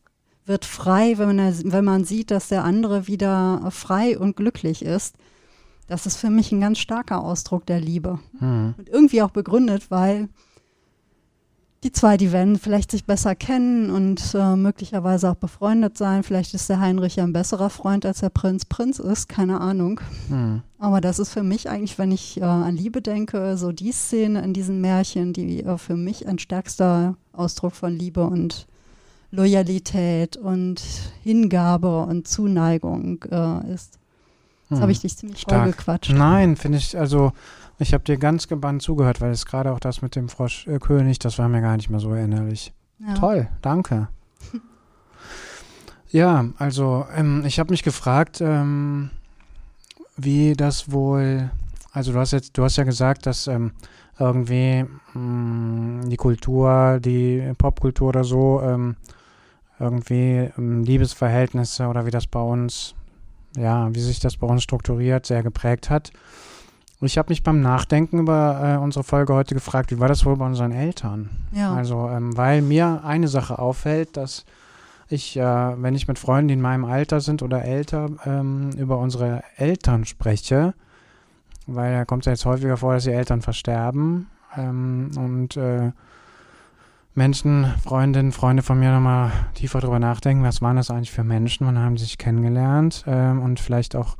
[0.46, 5.14] wird frei, wenn man, wenn man sieht, dass der andere wieder frei und glücklich ist.
[5.86, 8.18] Das ist für mich ein ganz starker Ausdruck der Liebe.
[8.40, 8.74] Mhm.
[8.76, 10.28] Und irgendwie auch begründet, weil
[11.82, 16.22] die zwei, die werden vielleicht sich besser kennen und äh, möglicherweise auch befreundet sein.
[16.22, 20.00] Vielleicht ist der Heinrich ja ein besserer Freund, als der Prinz Prinz ist, keine Ahnung.
[20.28, 20.60] Hm.
[20.78, 24.42] Aber das ist für mich eigentlich, wenn ich äh, an Liebe denke, so die Szene
[24.42, 28.66] in diesen Märchen, die äh, für mich ein stärkster Ausdruck von Liebe und
[29.30, 30.82] Loyalität und
[31.22, 33.99] Hingabe und Zuneigung äh, ist.
[34.70, 34.82] Jetzt hm.
[34.82, 35.62] habe ich dich ziemlich Stark.
[35.62, 36.12] voll gequatscht.
[36.12, 37.32] Nein, finde ich, also
[37.78, 41.38] ich habe dir ganz gebannt zugehört, weil es gerade auch das mit dem Froschkönig, das
[41.38, 42.72] war mir gar nicht mehr so erinnerlich.
[42.98, 43.14] Ja.
[43.14, 44.08] Toll, danke.
[46.10, 49.10] ja, also ähm, ich habe mich gefragt, ähm,
[50.16, 51.50] wie das wohl,
[51.92, 53.72] also du hast jetzt, du hast ja gesagt, dass ähm,
[54.18, 58.96] irgendwie mh, mm, die Kultur, die Popkultur oder so, ähm,
[59.78, 62.94] irgendwie ähm, Liebesverhältnisse oder wie das bei uns,
[63.56, 66.12] ja, wie sich das bei uns strukturiert, sehr geprägt hat.
[67.00, 70.26] Und ich habe mich beim Nachdenken über äh, unsere Folge heute gefragt, wie war das
[70.26, 71.30] wohl bei unseren Eltern?
[71.52, 71.74] Ja.
[71.74, 74.44] Also, ähm, weil mir eine Sache auffällt, dass
[75.08, 78.98] ich, äh, wenn ich mit Freunden, die in meinem Alter sind oder älter, ähm, über
[78.98, 80.74] unsere Eltern spreche,
[81.66, 84.28] weil da kommt es ja jetzt häufiger vor, dass die Eltern versterben.
[84.56, 85.92] ähm, und äh,
[87.20, 91.66] Menschen, Freundinnen, Freunde von mir nochmal tiefer drüber nachdenken, was waren das eigentlich für Menschen,
[91.66, 94.16] wann haben sie sich kennengelernt ähm, und vielleicht auch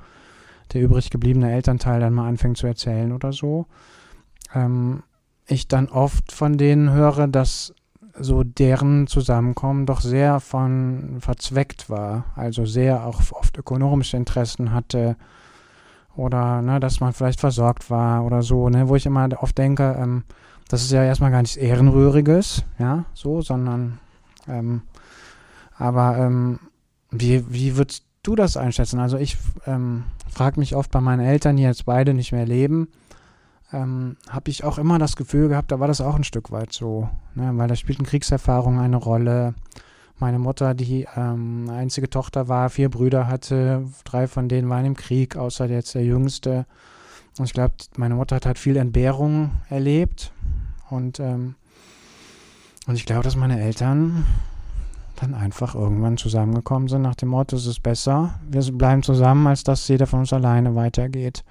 [0.74, 3.64] der übrig gebliebene Elternteil dann mal anfängt zu erzählen oder so.
[4.54, 5.02] Ähm,
[5.46, 7.72] ich dann oft von denen höre, dass
[8.18, 15.16] so deren Zusammenkommen doch sehr von verzweckt war, also sehr auch oft ökonomische Interessen hatte
[16.16, 19.96] oder ne, dass man vielleicht versorgt war oder so, ne, wo ich immer oft denke,
[19.98, 20.24] ähm,
[20.70, 23.98] das ist ja erstmal gar nichts Ehrenrühriges, ja, so, sondern
[24.46, 24.82] ähm,
[25.76, 26.60] aber ähm,
[27.10, 29.00] wie, wie würdest du das einschätzen?
[29.00, 32.88] Also ich ähm, frage mich oft bei meinen Eltern, die jetzt beide nicht mehr leben,
[33.72, 36.72] ähm, habe ich auch immer das Gefühl gehabt, da war das auch ein Stück weit
[36.72, 37.50] so, ne?
[37.54, 39.54] weil da spielten Kriegserfahrungen eine Rolle.
[40.18, 44.96] Meine Mutter, die ähm, einzige Tochter war, vier Brüder hatte, drei von denen waren im
[44.96, 46.66] Krieg, außer jetzt der jüngste.
[47.38, 50.32] Und ich glaube, meine Mutter hat halt viel Entbehrung erlebt.
[50.90, 51.54] Und, ähm,
[52.86, 54.26] und ich glaube, dass meine Eltern
[55.16, 59.64] dann einfach irgendwann zusammengekommen sind nach dem Motto, es ist besser, wir bleiben zusammen, als
[59.64, 61.44] dass jeder von uns alleine weitergeht.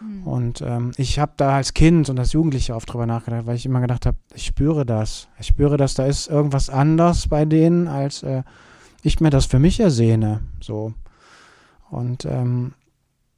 [0.00, 0.26] Mhm.
[0.26, 3.66] Und ähm, ich habe da als Kind und als Jugendliche oft drüber nachgedacht, weil ich
[3.66, 5.28] immer gedacht habe, ich spüre das.
[5.38, 8.42] Ich spüre, dass da ist irgendwas anders bei denen, als äh,
[9.02, 10.40] ich mir das für mich ersehne.
[10.60, 10.92] So.
[11.90, 12.74] Und ähm,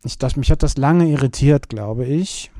[0.04, 2.50] ich, das, mich hat das lange irritiert, glaube ich.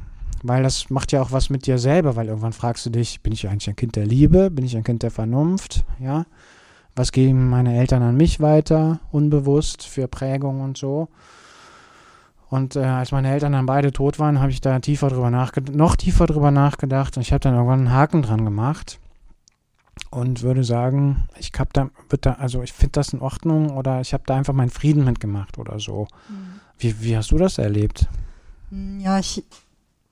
[0.43, 3.33] Weil das macht ja auch was mit dir selber, weil irgendwann fragst du dich, bin
[3.33, 4.51] ich eigentlich ein Kind der Liebe?
[4.51, 5.85] Bin ich ein Kind der Vernunft?
[6.01, 6.27] Ja.
[6.97, 11.09] Was geben meine Eltern an mich weiter, unbewusst, für Prägung und so?
[12.51, 15.75] Und äh, als meine Eltern dann beide tot waren, habe ich da tiefer drüber nachgedacht,
[15.75, 18.99] noch tiefer drüber nachgedacht und ich habe dann irgendwann einen Haken dran gemacht
[20.11, 21.89] und würde sagen, ich habe da,
[22.21, 25.57] da, also ich finde das in Ordnung oder ich habe da einfach meinen Frieden mitgemacht
[25.57, 26.09] oder so.
[26.29, 26.61] Mhm.
[26.79, 28.07] Wie, wie hast du das erlebt?
[28.69, 29.43] Hm, ja, ich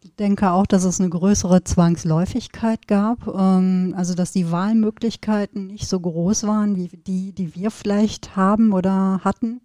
[0.09, 6.01] denke auch, dass es eine größere Zwangsläufigkeit gab, ähm, also dass die Wahlmöglichkeiten nicht so
[6.01, 9.61] groß waren wie die, die wir vielleicht haben oder hatten.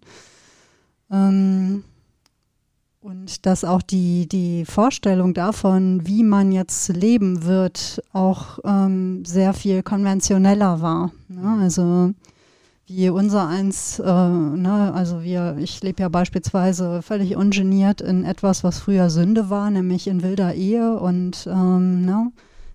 [1.10, 1.84] Ähm,
[3.00, 9.54] und dass auch die, die Vorstellung davon, wie man jetzt leben wird, auch ähm, sehr
[9.54, 11.12] viel konventioneller war.
[11.28, 11.58] Ne?
[11.62, 12.14] Also
[12.86, 14.92] wie unser eins, äh, ne?
[14.94, 20.06] also wir, ich lebe ja beispielsweise völlig ungeniert in etwas, was früher Sünde war, nämlich
[20.06, 22.30] in wilder Ehe und ähm, ne?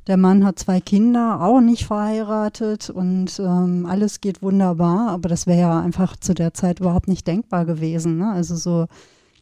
[0.08, 5.47] der Mann hat zwei Kinder, auch nicht verheiratet und ähm, alles geht wunderbar, aber das
[5.47, 8.17] wäre ja einfach zu der Zeit überhaupt nicht denkbar gewesen.
[8.17, 8.32] Ne?
[8.32, 8.88] Also so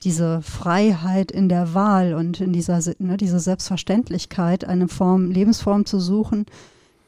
[0.03, 5.99] diese Freiheit in der Wahl und in dieser ne, diese Selbstverständlichkeit, eine Form, Lebensform zu
[5.99, 6.45] suchen.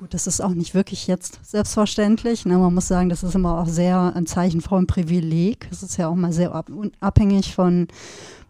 [0.02, 2.48] Gut, das ist auch nicht wirklich jetzt selbstverständlich.
[2.48, 2.58] Ne?
[2.58, 5.68] Man muss sagen, das ist immer auch sehr ein Zeichen von Privileg.
[5.70, 6.56] Es ist ja auch mal sehr
[7.00, 7.88] abhängig von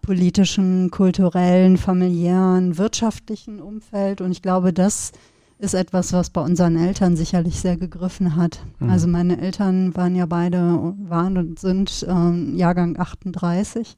[0.02, 4.22] politischen, kulturellen, familiären, wirtschaftlichen Umfeld.
[4.22, 5.12] Und ich glaube, das
[5.60, 8.62] ist etwas, was bei unseren Eltern sicherlich sehr gegriffen hat.
[8.80, 8.90] Mhm.
[8.90, 13.98] Also meine Eltern waren ja beide, waren und sind ähm, Jahrgang 38.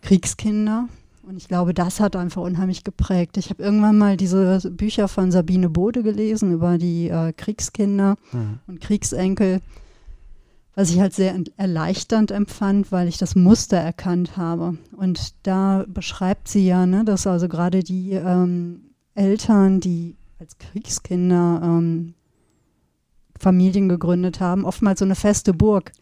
[0.00, 0.88] Kriegskinder.
[1.30, 3.36] Und ich glaube, das hat einfach unheimlich geprägt.
[3.36, 8.58] Ich habe irgendwann mal diese Bücher von Sabine Bode gelesen über die äh, Kriegskinder mhm.
[8.66, 9.60] und Kriegsenkel,
[10.74, 14.76] was ich halt sehr erleichternd empfand, weil ich das Muster erkannt habe.
[14.96, 21.60] Und da beschreibt sie ja, ne, dass also gerade die ähm, Eltern, die als Kriegskinder
[21.62, 22.14] ähm,
[23.38, 25.92] Familien gegründet haben, oftmals so eine feste Burg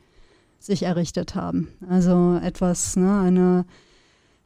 [0.59, 1.69] sich errichtet haben.
[1.87, 3.67] Also etwas, ne, eine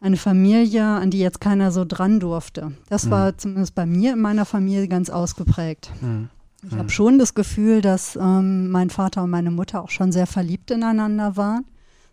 [0.02, 2.72] eine Familie, an die jetzt keiner so dran durfte.
[2.88, 3.10] Das mhm.
[3.10, 5.90] war zumindest bei mir in meiner Familie ganz ausgeprägt.
[6.00, 6.28] Mhm.
[6.64, 6.90] Ich habe mhm.
[6.90, 11.36] schon das Gefühl, dass ähm, mein Vater und meine Mutter auch schon sehr verliebt ineinander
[11.36, 11.64] waren.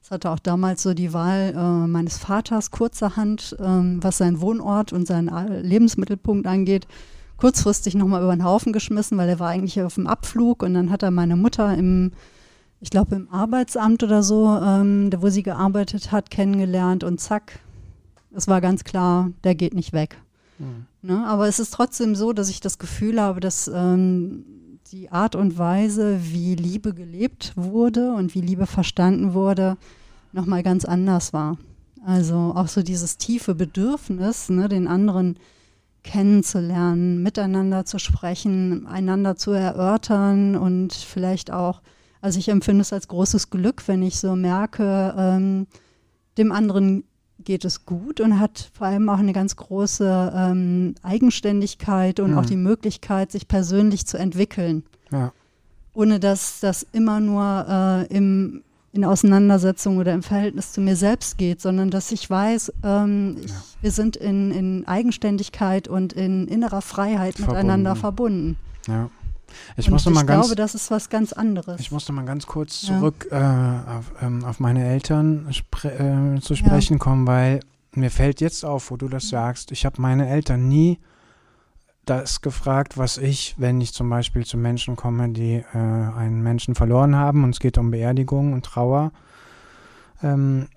[0.01, 4.93] Es hatte auch damals so die Wahl äh, meines Vaters kurzerhand, ähm, was seinen Wohnort
[4.93, 6.87] und seinen Lebensmittelpunkt angeht,
[7.37, 10.91] kurzfristig nochmal über den Haufen geschmissen, weil er war eigentlich auf dem Abflug und dann
[10.91, 12.11] hat er meine Mutter im
[12.81, 17.59] ich glaube, im Arbeitsamt oder so, ähm, wo sie gearbeitet hat, kennengelernt und zack,
[18.31, 20.17] es war ganz klar, der geht nicht weg.
[20.57, 20.85] Mhm.
[21.01, 21.25] Ne?
[21.25, 24.45] Aber es ist trotzdem so, dass ich das Gefühl habe, dass ähm,
[24.91, 29.77] die Art und Weise, wie Liebe gelebt wurde und wie Liebe verstanden wurde,
[30.31, 31.57] nochmal ganz anders war.
[32.05, 35.37] Also auch so dieses tiefe Bedürfnis, ne, den anderen
[36.03, 41.81] kennenzulernen, miteinander zu sprechen, einander zu erörtern und vielleicht auch,
[42.21, 45.67] also ich empfinde es als großes Glück, wenn ich so merke, ähm,
[46.37, 47.03] dem anderen
[47.43, 52.37] geht es gut und hat vor allem auch eine ganz große ähm, Eigenständigkeit und mhm.
[52.37, 54.83] auch die Möglichkeit, sich persönlich zu entwickeln.
[55.11, 55.31] Ja.
[55.93, 61.37] Ohne dass das immer nur äh, im in Auseinandersetzung oder im Verhältnis zu mir selbst
[61.37, 66.81] geht, sondern dass ich weiß, ähm, ich, wir sind in, in Eigenständigkeit und in innerer
[66.81, 67.55] Freiheit verbunden.
[67.55, 68.57] miteinander verbunden.
[68.87, 69.09] Ja.
[69.77, 71.79] Ich, musste ich mal ganz, glaube, das ist was ganz anderes.
[71.79, 73.83] Ich musste mal ganz kurz zurück ja.
[73.85, 75.91] äh, auf, ähm, auf, meine Eltern spre
[76.37, 76.99] äh, zu sprechen ja.
[76.99, 77.59] kommen, weil
[77.93, 80.99] mir fällt jetzt auf, wo du das sagst, ich habe meine Eltern nie
[82.05, 86.75] das gefragt, was ich, wenn ich zum Beispiel zu Menschen komme, die äh, einen Menschen
[86.75, 89.11] verloren haben und es geht um Beerdigung und Trauer,
[90.23, 90.67] ähm,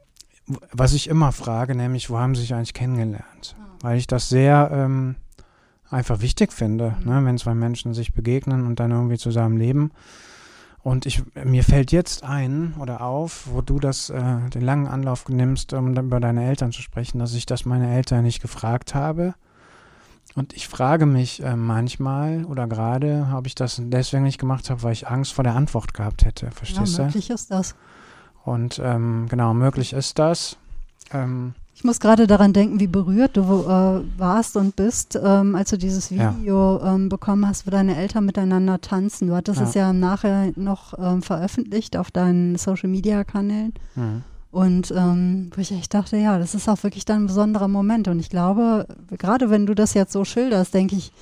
[0.73, 3.57] was ich immer frage, nämlich, wo haben sie sich eigentlich kennengelernt?
[3.59, 3.67] Ah.
[3.81, 5.17] Weil ich das sehr ähm,
[5.93, 7.13] einfach wichtig finde, mhm.
[7.13, 9.93] ne, wenn zwei Menschen sich begegnen und dann irgendwie zusammen leben.
[10.83, 15.29] Und ich, mir fällt jetzt ein oder auf, wo du das, äh, den langen Anlauf
[15.29, 18.95] nimmst, um dann über deine Eltern zu sprechen, dass ich das meine Eltern nicht gefragt
[18.95, 19.35] habe.
[20.35, 24.83] Und ich frage mich äh, manchmal oder gerade, habe ich das deswegen nicht gemacht habe,
[24.83, 26.51] weil ich Angst vor der Antwort gehabt hätte.
[26.51, 27.77] Verstehst ja, möglich ist das.
[28.45, 30.57] Und ähm, genau, möglich ist das.
[31.13, 35.71] Ähm, ich muss gerade daran denken, wie berührt du äh, warst und bist, ähm, als
[35.71, 36.95] du dieses Video ja.
[36.95, 39.27] ähm, bekommen hast, wo deine Eltern miteinander tanzen.
[39.27, 39.67] Du hattest ja.
[39.67, 43.75] es ja nachher noch ähm, veröffentlicht auf deinen Social-Media-Kanälen.
[43.97, 44.23] Mhm.
[44.53, 48.07] Und ähm, wo ich echt dachte, ja, das ist auch wirklich dann ein besonderer Moment.
[48.07, 48.87] Und ich glaube,
[49.19, 51.13] gerade wenn du das jetzt so schilderst, denke ich,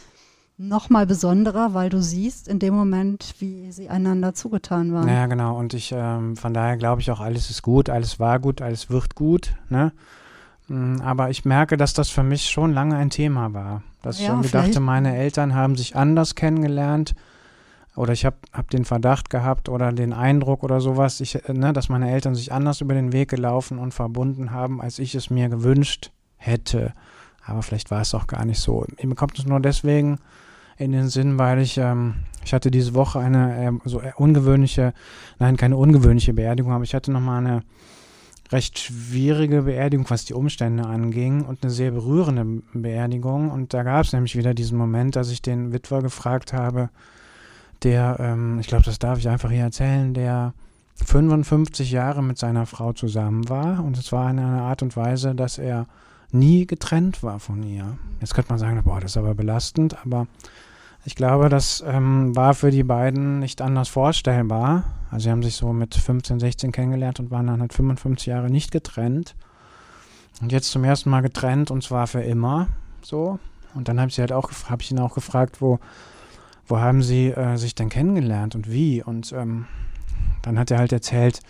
[0.58, 5.08] noch mal besonderer, weil du siehst in dem Moment, wie sie einander zugetan waren.
[5.08, 5.58] Ja, genau.
[5.58, 8.90] Und ich, ähm, von daher glaube ich auch, alles ist gut, alles war gut, alles
[8.90, 9.54] wird gut.
[9.70, 9.92] Ne?
[10.70, 13.82] Mm, aber ich merke, dass das für mich schon lange ein Thema war.
[14.02, 17.16] Dass ja, ich irgendwie dachte, meine Eltern haben sich anders kennengelernt
[17.96, 21.88] oder ich habe hab den Verdacht gehabt oder den Eindruck oder sowas, ich, ne, dass
[21.88, 25.48] meine Eltern sich anders über den Weg gelaufen und verbunden haben, als ich es mir
[25.48, 26.94] gewünscht hätte.
[27.44, 28.86] Aber vielleicht war es auch gar nicht so.
[29.02, 30.18] Mir kommt es nur deswegen
[30.76, 34.94] in den Sinn, weil ich, ähm, ich hatte diese Woche eine äh, so ungewöhnliche,
[35.40, 37.62] nein, keine ungewöhnliche Beerdigung, aber ich hatte nochmal eine
[38.50, 43.50] recht schwierige Beerdigung, was die Umstände anging und eine sehr berührende Beerdigung.
[43.50, 46.90] Und da gab es nämlich wieder diesen Moment, dass ich den Witwer gefragt habe,
[47.82, 50.52] der, ähm, ich glaube, das darf ich einfach hier erzählen, der
[50.96, 55.34] 55 Jahre mit seiner Frau zusammen war und es war in einer Art und Weise,
[55.34, 55.86] dass er
[56.32, 57.96] nie getrennt war von ihr.
[58.20, 60.26] Jetzt könnte man sagen, boah, das ist aber belastend, aber
[61.04, 64.84] ich glaube, das ähm, war für die beiden nicht anders vorstellbar.
[65.10, 68.50] Also sie haben sich so mit 15, 16 kennengelernt und waren dann halt 55 Jahre
[68.50, 69.34] nicht getrennt.
[70.40, 72.68] Und jetzt zum ersten Mal getrennt und zwar für immer
[73.02, 73.38] so.
[73.74, 75.78] Und dann habe ich sie halt auch habe ich ihn auch gefragt, wo
[76.66, 79.02] wo haben Sie äh, sich denn kennengelernt und wie?
[79.02, 79.66] Und ähm,
[80.42, 81.40] dann hat er halt erzählt,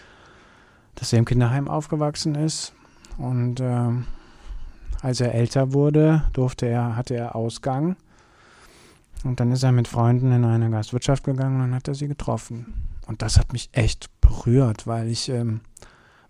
[0.95, 2.73] dass er im Kinderheim aufgewachsen ist
[3.19, 3.91] und äh,
[5.03, 7.97] als er älter wurde, durfte er, hatte er Ausgang
[9.25, 12.90] und dann ist er mit Freunden in eine Gastwirtschaft gegangen und hat er sie getroffen.
[13.11, 15.63] Und das hat mich echt berührt, weil ich, ähm,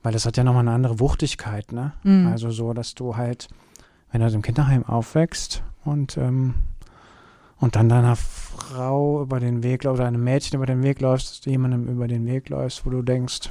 [0.02, 1.92] weil das hat ja nochmal eine andere Wuchtigkeit, ne?
[2.04, 2.28] Mhm.
[2.28, 3.48] Also so, dass du halt,
[4.10, 6.54] wenn du im Kinderheim aufwächst und ähm,
[7.58, 11.40] und dann deiner Frau über den Weg oder einem Mädchen über den Weg läufst, dass
[11.42, 13.50] du jemandem über den Weg läufst, wo du denkst,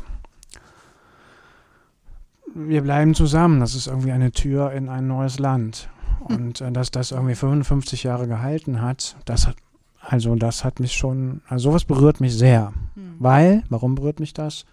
[2.56, 5.88] wir bleiben zusammen, das ist irgendwie eine Tür in ein neues Land.
[6.26, 6.36] Hm.
[6.36, 9.58] Und äh, dass das irgendwie 55 Jahre gehalten hat, das hat,
[10.00, 12.74] also das hat mich schon, also sowas berührt mich sehr.
[12.96, 13.16] Mhm.
[13.20, 14.66] Weil, warum berührt mich das?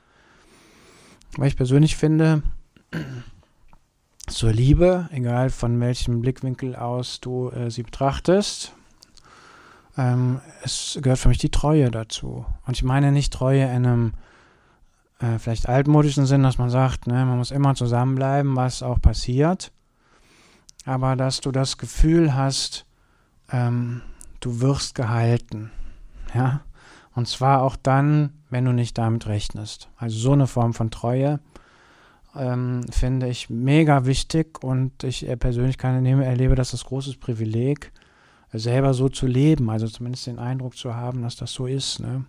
[1.36, 2.42] Weil ich persönlich finde,
[4.26, 8.72] zur Liebe, egal von welchem Blickwinkel aus du äh, sie betrachtest,
[9.96, 12.44] ähm, es gehört für mich die Treue dazu.
[12.66, 14.12] Und ich meine nicht Treue in einem
[15.20, 19.72] äh, vielleicht altmodischen Sinn, dass man sagt, ne, man muss immer zusammenbleiben, was auch passiert.
[20.84, 22.86] Aber dass du das Gefühl hast,
[23.50, 24.02] ähm,
[24.46, 25.72] du wirst gehalten.
[26.32, 26.60] Ja.
[27.14, 29.88] Und zwar auch dann, wenn du nicht damit rechnest.
[29.96, 31.40] Also so eine Form von Treue
[32.36, 37.90] ähm, finde ich mega wichtig und ich äh, persönlich kann, erlebe das als großes Privileg,
[38.52, 42.24] selber so zu leben, also zumindest den Eindruck zu haben, dass das so ist, ne?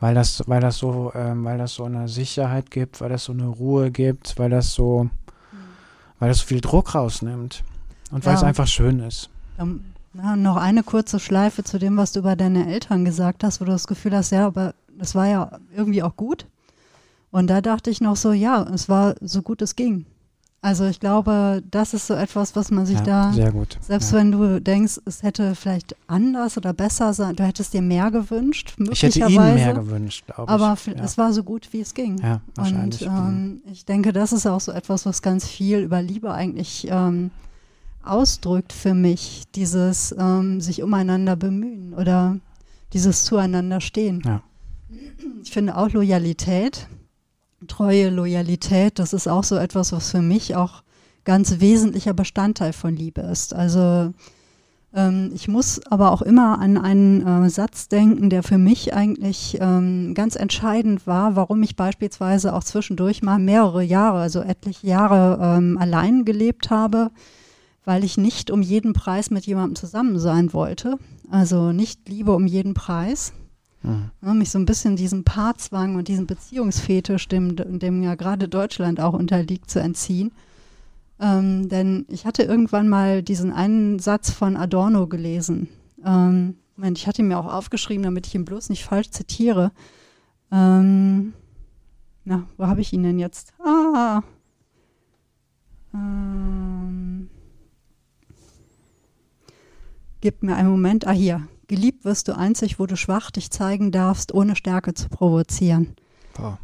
[0.00, 3.32] Weil das, weil das so, ähm, weil das so eine Sicherheit gibt, weil das so
[3.32, 5.10] eine Ruhe gibt, weil das so, mhm.
[6.18, 7.62] weil das so viel Druck rausnimmt
[8.10, 9.28] und weil es einfach schön ist.
[9.58, 13.60] Um, na, noch eine kurze Schleife zu dem, was du über deine Eltern gesagt hast,
[13.60, 16.46] wo du das Gefühl hast, ja, aber das war ja irgendwie auch gut.
[17.30, 20.04] Und da dachte ich noch so, ja, es war so gut es ging.
[20.62, 24.18] Also ich glaube, das ist so etwas, was man sich ja, da, selbst ja.
[24.18, 28.74] wenn du denkst, es hätte vielleicht anders oder besser sein, du hättest dir mehr gewünscht,
[28.76, 29.06] möglicherweise.
[29.06, 30.48] Ich hätte ihnen mehr gewünscht, glaube ich.
[30.50, 31.02] Aber ja.
[31.02, 32.18] es war so gut, wie es ging.
[32.18, 33.00] Ja, wahrscheinlich.
[33.08, 36.86] Und ähm, ich denke, das ist auch so etwas, was ganz viel über Liebe eigentlich
[36.90, 37.30] ähm,
[38.10, 42.38] ausdrückt für mich, dieses ähm, sich umeinander bemühen oder
[42.92, 44.22] dieses zueinander stehen.
[44.24, 44.42] Ja.
[45.42, 46.88] Ich finde auch Loyalität
[47.68, 50.82] Treue, Loyalität, das ist auch so etwas, was für mich auch
[51.24, 53.54] ganz wesentlicher Bestandteil von Liebe ist.
[53.54, 54.14] Also
[54.94, 59.58] ähm, ich muss aber auch immer an einen äh, Satz denken, der für mich eigentlich
[59.60, 65.38] ähm, ganz entscheidend war, warum ich beispielsweise auch zwischendurch mal mehrere Jahre, also etliche Jahre
[65.42, 67.10] ähm, allein gelebt habe,
[67.84, 70.98] weil ich nicht um jeden Preis mit jemandem zusammen sein wollte.
[71.30, 73.32] Also nicht Liebe um jeden Preis.
[73.82, 74.10] Mhm.
[74.22, 79.00] Ja, mich so ein bisschen diesem Paarzwang und diesem Beziehungsfetisch, dem, dem ja gerade Deutschland
[79.00, 80.32] auch unterliegt, zu entziehen.
[81.18, 85.68] Ähm, denn ich hatte irgendwann mal diesen einen Satz von Adorno gelesen.
[86.04, 89.70] Ähm, Moment, ich hatte ihn mir auch aufgeschrieben, damit ich ihn bloß nicht falsch zitiere.
[90.50, 91.34] Ähm,
[92.24, 93.52] na, wo habe ich ihn denn jetzt?
[93.62, 94.22] Ah.
[95.94, 97.29] Ähm,
[100.20, 101.06] gib mir einen Moment.
[101.06, 101.46] Ah, hier.
[101.68, 105.94] Geliebt wirst du einzig, wo du schwach dich zeigen darfst, ohne Stärke zu provozieren.
[106.36, 106.58] Wow.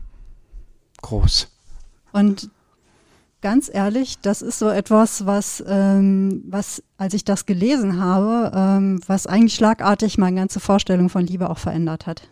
[1.03, 1.49] Groß.
[2.13, 2.51] Und
[3.43, 9.01] ganz ehrlich, das ist so etwas, was, ähm, was als ich das gelesen habe, ähm,
[9.07, 12.29] was eigentlich schlagartig meine ganze Vorstellung von Liebe auch verändert hat.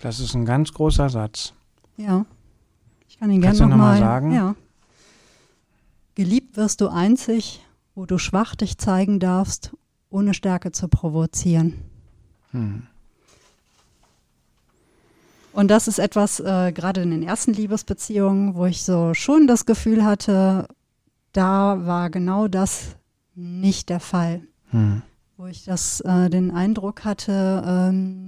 [0.00, 1.52] Das ist ein ganz großer Satz.
[1.96, 2.24] Ja.
[3.08, 4.32] Ich kann ihn gerne nochmal noch mal sagen.
[4.32, 4.54] Ja.
[6.14, 9.72] Geliebt wirst du einzig, wo du schwach dich zeigen darfst,
[10.10, 11.74] ohne Stärke zu provozieren.
[12.52, 12.86] Hm.
[15.52, 19.66] Und das ist etwas, äh, gerade in den ersten Liebesbeziehungen, wo ich so schon das
[19.66, 20.68] Gefühl hatte,
[21.32, 22.96] da war genau das
[23.34, 24.42] nicht der Fall.
[24.70, 25.02] Hm.
[25.36, 28.27] Wo ich das, äh, den Eindruck hatte, ähm,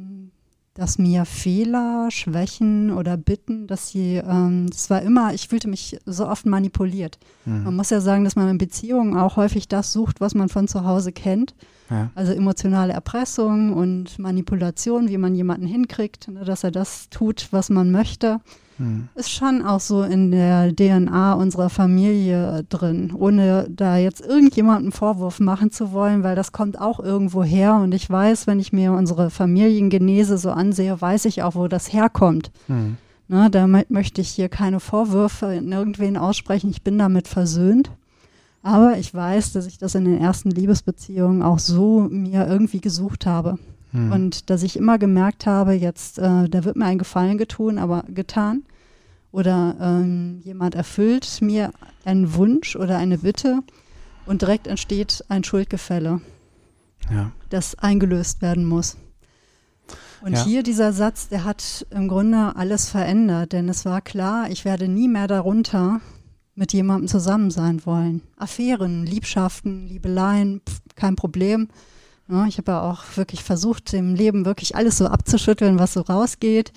[0.75, 5.99] dass mir Fehler, Schwächen oder Bitten, dass sie, ähm, das war immer, ich fühlte mich
[6.07, 7.19] so oft manipuliert.
[7.45, 7.65] Mhm.
[7.65, 10.69] Man muss ja sagen, dass man in Beziehungen auch häufig das sucht, was man von
[10.69, 11.55] zu Hause kennt.
[11.91, 12.11] Ja.
[12.15, 17.69] Also emotionale Erpressung und Manipulation, wie man jemanden hinkriegt, ne, dass er das tut, was
[17.69, 18.41] man möchte,
[18.81, 19.09] hm.
[19.15, 25.41] ist schon auch so in der DNA unserer Familie drin, ohne da jetzt irgendjemanden Vorwurf
[25.41, 27.75] machen zu wollen, weil das kommt auch irgendwo her.
[27.75, 31.93] Und ich weiß, wenn ich mir unsere Familiengenese so ansehe, weiß ich auch, wo das
[31.93, 32.53] herkommt.
[32.69, 32.97] Hm.
[33.29, 36.71] Ne, damit möchte ich hier keine Vorwürfe in irgendwen aussprechen.
[36.71, 37.91] Ich bin damit versöhnt.
[38.63, 43.27] Aber ich weiß, dass ich das in den ersten Liebesbeziehungen auch so mir irgendwie gesucht
[43.27, 43.59] habe.
[43.93, 44.13] Hm.
[44.13, 48.05] Und dass ich immer gemerkt habe, jetzt, äh, da wird mir ein Gefallen getun, aber
[48.09, 48.63] getan.
[49.33, 51.71] Oder ähm, jemand erfüllt mir
[52.05, 53.61] einen Wunsch oder eine Bitte
[54.27, 56.21] und direkt entsteht ein Schuldgefälle,
[57.13, 57.31] ja.
[57.49, 58.97] das eingelöst werden muss.
[60.21, 60.45] Und ja.
[60.45, 64.89] hier dieser Satz, der hat im Grunde alles verändert, denn es war klar, ich werde
[64.89, 66.01] nie mehr darunter
[66.61, 68.21] mit jemandem zusammen sein wollen.
[68.37, 71.69] Affären, Liebschaften, Liebeleien, pf, kein Problem.
[72.29, 76.03] Ja, ich habe ja auch wirklich versucht, im Leben wirklich alles so abzuschütteln, was so
[76.03, 76.73] rausgeht.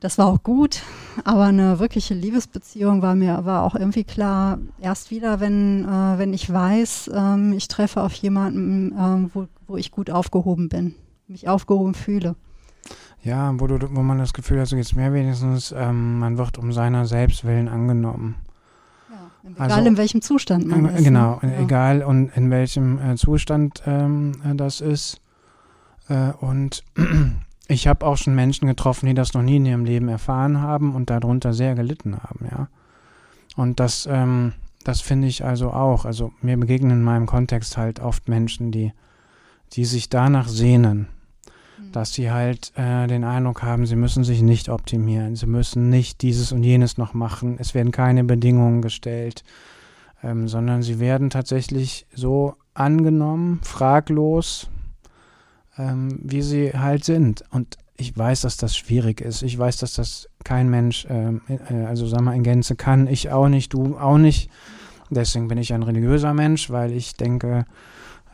[0.00, 0.80] Das war auch gut,
[1.24, 6.32] aber eine wirkliche Liebesbeziehung war mir war auch irgendwie klar, erst wieder, wenn, äh, wenn
[6.32, 10.94] ich weiß, ähm, ich treffe auf jemanden, ähm, wo, wo ich gut aufgehoben bin,
[11.28, 12.36] mich aufgehoben fühle.
[13.22, 16.38] Ja, wo, du, wo man das Gefühl hat, so geht es mehr wenigstens, ähm, man
[16.38, 18.36] wird um seiner Selbstwillen angenommen.
[19.44, 21.04] Egal also, in welchem Zustand man äh, ist.
[21.04, 21.58] Genau, ne?
[21.58, 25.20] egal und in welchem äh, Zustand ähm, äh, das ist.
[26.08, 26.82] Äh, und
[27.68, 30.94] ich habe auch schon Menschen getroffen, die das noch nie in ihrem Leben erfahren haben
[30.94, 32.68] und darunter sehr gelitten haben, ja.
[33.56, 36.06] Und das, ähm, das finde ich also auch.
[36.06, 38.92] Also mir begegnen in meinem Kontext halt oft Menschen, die,
[39.74, 41.06] die sich danach sehnen,
[41.92, 46.22] dass sie halt äh, den Eindruck haben, sie müssen sich nicht optimieren, sie müssen nicht
[46.22, 49.44] dieses und jenes noch machen, es werden keine Bedingungen gestellt,
[50.22, 54.68] ähm, sondern sie werden tatsächlich so angenommen, fraglos,
[55.78, 57.44] ähm, wie sie halt sind.
[57.50, 59.42] Und ich weiß, dass das schwierig ist.
[59.42, 63.06] Ich weiß, dass das kein Mensch, ähm, äh, also sag mal in Gänze kann.
[63.06, 64.50] Ich auch nicht, du auch nicht.
[65.10, 67.66] Deswegen bin ich ein religiöser Mensch, weil ich denke,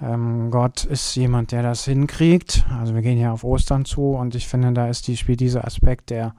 [0.03, 2.64] ähm, Gott ist jemand, der das hinkriegt.
[2.78, 5.66] Also wir gehen ja auf Ostern zu und ich finde, da ist die, spielt dieser
[5.66, 6.34] Aspekt der,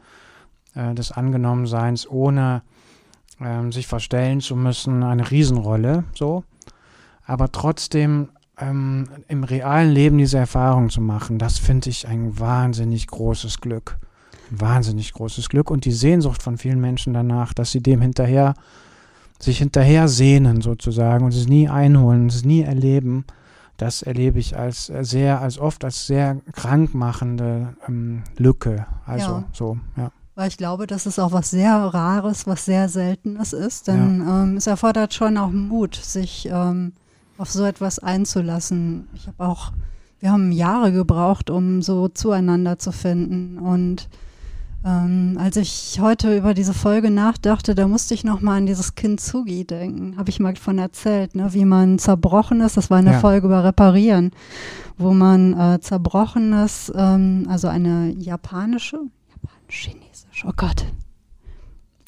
[0.73, 2.63] äh, des Angenommenseins, ohne
[3.39, 6.05] ähm, sich verstellen zu müssen, eine Riesenrolle.
[6.13, 6.43] So.
[7.25, 13.07] Aber trotzdem ähm, im realen Leben diese Erfahrung zu machen, das finde ich ein wahnsinnig
[13.07, 13.97] großes Glück.
[14.49, 18.53] Wahnsinnig großes Glück und die Sehnsucht von vielen Menschen danach, dass sie dem hinterher
[19.39, 23.25] sich hinterher sehnen sozusagen und es nie einholen, es nie erleben,
[23.81, 28.85] das erlebe ich als äh, sehr, als oft als sehr krankmachende ähm, Lücke.
[29.07, 29.43] Also ja.
[29.53, 30.11] so, ja.
[30.35, 33.87] Weil ich glaube, dass es auch was sehr Rares, was sehr Seltenes ist.
[33.87, 34.43] Denn ja.
[34.43, 36.93] ähm, es erfordert schon auch Mut, sich ähm,
[37.39, 39.07] auf so etwas einzulassen.
[39.15, 39.71] Ich habe auch,
[40.19, 43.57] wir haben Jahre gebraucht, um so zueinander zu finden.
[43.57, 44.09] Und
[44.83, 49.65] Ähm, als ich heute über diese Folge nachdachte, da musste ich nochmal an dieses Kintsugi
[49.65, 50.17] denken.
[50.17, 51.53] Habe ich mal von erzählt, ne?
[51.53, 52.77] wie man zerbrochen ist.
[52.77, 53.19] Das war eine ja.
[53.19, 54.31] Folge über Reparieren,
[54.97, 58.97] wo man äh, zerbrochenes, ähm, also eine japanische,
[59.29, 60.85] japanisch-chinesisch, oh Gott.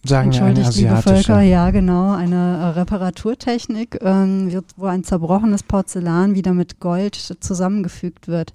[0.05, 6.35] Sagen Entschuldigt, liebe Völker, ja genau, eine äh, Reparaturtechnik, ähm, wird, wo ein zerbrochenes Porzellan
[6.35, 8.53] wieder mit Gold zusammengefügt wird.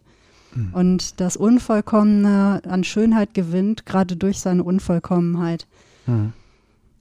[0.54, 0.74] Mhm.
[0.74, 5.66] Und das Unvollkommene an Schönheit gewinnt, gerade durch seine Unvollkommenheit.
[6.06, 6.32] Mhm.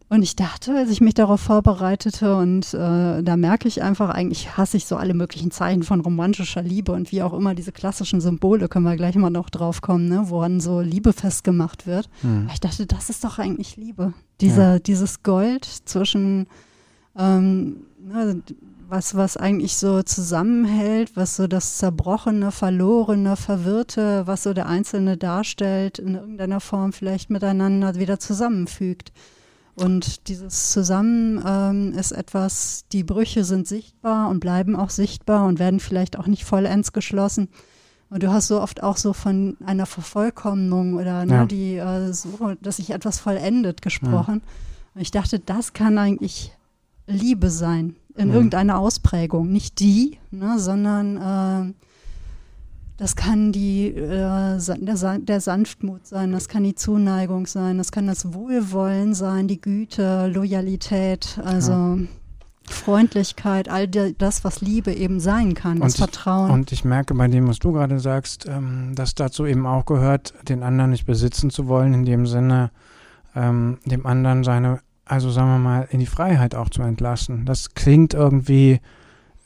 [0.10, 4.56] Und ich dachte, als ich mich darauf vorbereitete, und äh, da merke ich einfach, eigentlich
[4.56, 8.22] hasse ich so alle möglichen Zeichen von romantischer Liebe und wie auch immer diese klassischen
[8.22, 12.10] Symbole, können wir gleich mal noch drauf kommen, ne, woran so Liebe festgemacht wird.
[12.24, 12.50] Mhm.
[12.54, 14.14] Ich dachte, das ist doch eigentlich Liebe.
[14.40, 14.80] Diese, ja.
[14.80, 16.48] Dieses Gold zwischen
[17.18, 18.42] ähm, ne,
[18.90, 25.18] was, was eigentlich so zusammenhält, was so das Zerbrochene, Verlorene, Verwirrte, was so der Einzelne
[25.18, 29.12] darstellt, in irgendeiner Form vielleicht miteinander wieder zusammenfügt.
[29.76, 35.60] Und dieses Zusammen ähm, ist etwas, die Brüche sind sichtbar und bleiben auch sichtbar und
[35.60, 37.50] werden vielleicht auch nicht vollends geschlossen.
[38.10, 41.46] Und du hast so oft auch so von einer Vervollkommnung oder ne, ja.
[41.46, 44.42] die äh, so, dass sich etwas vollendet gesprochen.
[44.44, 44.52] Ja.
[44.96, 46.54] Und ich dachte, das kann eigentlich
[47.06, 48.34] Liebe sein in mhm.
[48.34, 49.52] irgendeiner Ausprägung.
[49.52, 51.74] Nicht die, ne, sondern äh,
[52.98, 58.08] das kann die, äh, der, der, Sanftmut sein, das kann die Zuneigung sein, das kann
[58.08, 61.98] das Wohlwollen sein, die Güte, Loyalität, also ja.
[62.70, 66.48] Freundlichkeit, all das, was Liebe eben sein kann, das und Vertrauen.
[66.48, 69.86] Ich, und ich merke bei dem, was du gerade sagst, ähm, dass dazu eben auch
[69.86, 72.72] gehört, den anderen nicht besitzen zu wollen, in dem Sinne,
[73.36, 77.46] ähm, dem anderen seine also sagen wir mal, in die Freiheit auch zu entlassen.
[77.46, 78.80] Das klingt irgendwie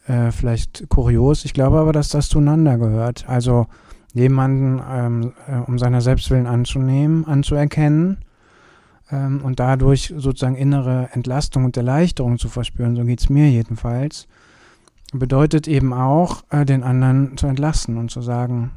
[0.07, 1.45] äh, vielleicht kurios.
[1.45, 3.27] Ich glaube aber, dass das zueinander gehört.
[3.27, 3.67] Also
[4.13, 8.17] jemanden ähm, äh, um seiner Selbstwillen anzunehmen, anzuerkennen
[9.11, 14.27] ähm, und dadurch sozusagen innere Entlastung und Erleichterung zu verspüren, so geht es mir jedenfalls,
[15.13, 18.71] bedeutet eben auch, äh, den anderen zu entlassen und zu sagen,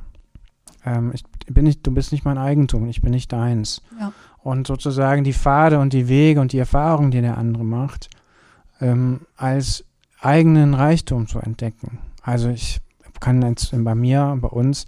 [0.85, 3.83] ähm, ich bin nicht, du bist nicht mein Eigentum, ich bin nicht deins.
[3.99, 4.13] Ja
[4.45, 8.11] und sozusagen die Pfade und die Wege und die Erfahrungen, die der andere macht,
[8.81, 9.85] ähm, als
[10.21, 11.99] eigenen Reichtum zu entdecken.
[12.23, 12.79] Also ich
[13.21, 14.85] kann jetzt bei mir, bei uns,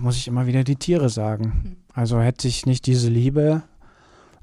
[0.00, 1.44] muss ich immer wieder die Tiere sagen.
[1.62, 1.76] Hm.
[1.94, 3.62] Also hätte ich nicht diese Liebe,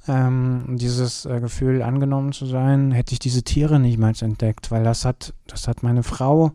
[0.07, 5.03] ähm, dieses äh, Gefühl angenommen zu sein, hätte ich diese Tiere niemals entdeckt, weil das
[5.03, 6.53] hat, das hat meine Frau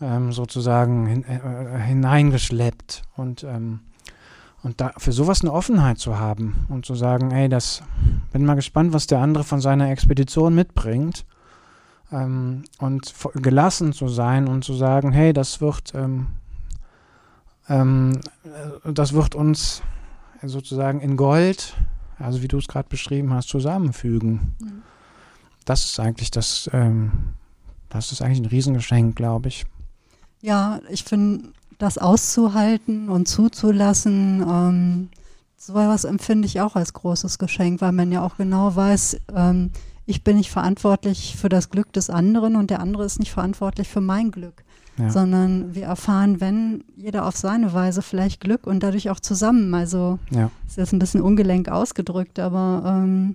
[0.00, 3.80] ähm, sozusagen hin, äh, hineingeschleppt und ähm,
[4.62, 7.82] und da für sowas eine Offenheit zu haben und zu sagen, ey, das
[8.32, 11.24] bin mal gespannt, was der andere von seiner Expedition mitbringt.
[12.12, 16.28] Ähm, und gelassen zu sein und zu sagen, hey, das wird, ähm,
[17.68, 19.82] ähm, äh, das wird uns
[20.42, 21.74] sozusagen in Gold,
[22.18, 24.54] also wie du es gerade beschrieben hast, zusammenfügen.
[24.60, 24.82] Mhm.
[25.64, 27.34] Das ist eigentlich das, ähm,
[27.88, 29.66] das ist eigentlich ein Riesengeschenk, glaube ich.
[30.42, 35.08] Ja, ich finde, das auszuhalten und zuzulassen, ähm,
[35.56, 39.70] so etwas empfinde ich auch als großes Geschenk, weil man ja auch genau weiß, ähm,
[40.06, 43.88] ich bin nicht verantwortlich für das Glück des anderen und der andere ist nicht verantwortlich
[43.88, 44.62] für mein Glück.
[44.98, 45.10] Ja.
[45.10, 49.74] sondern wir erfahren, wenn jeder auf seine Weise vielleicht Glück und dadurch auch zusammen.
[49.74, 50.50] Also ja.
[50.66, 53.34] ist jetzt ein bisschen ungelenk ausgedrückt, aber ähm,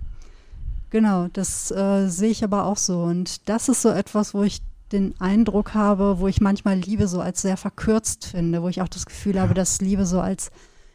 [0.90, 3.02] genau, das äh, sehe ich aber auch so.
[3.02, 4.60] Und das ist so etwas, wo ich
[4.92, 8.88] den Eindruck habe, wo ich manchmal Liebe so als sehr verkürzt finde, wo ich auch
[8.88, 10.50] das Gefühl habe, dass Liebe so als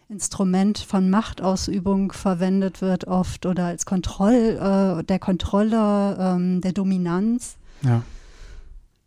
[0.10, 7.58] Instrument von Machtausübung verwendet wird oft oder als Kontroll, äh, der Kontrolle, ähm, der Dominanz.
[7.82, 8.04] Ja.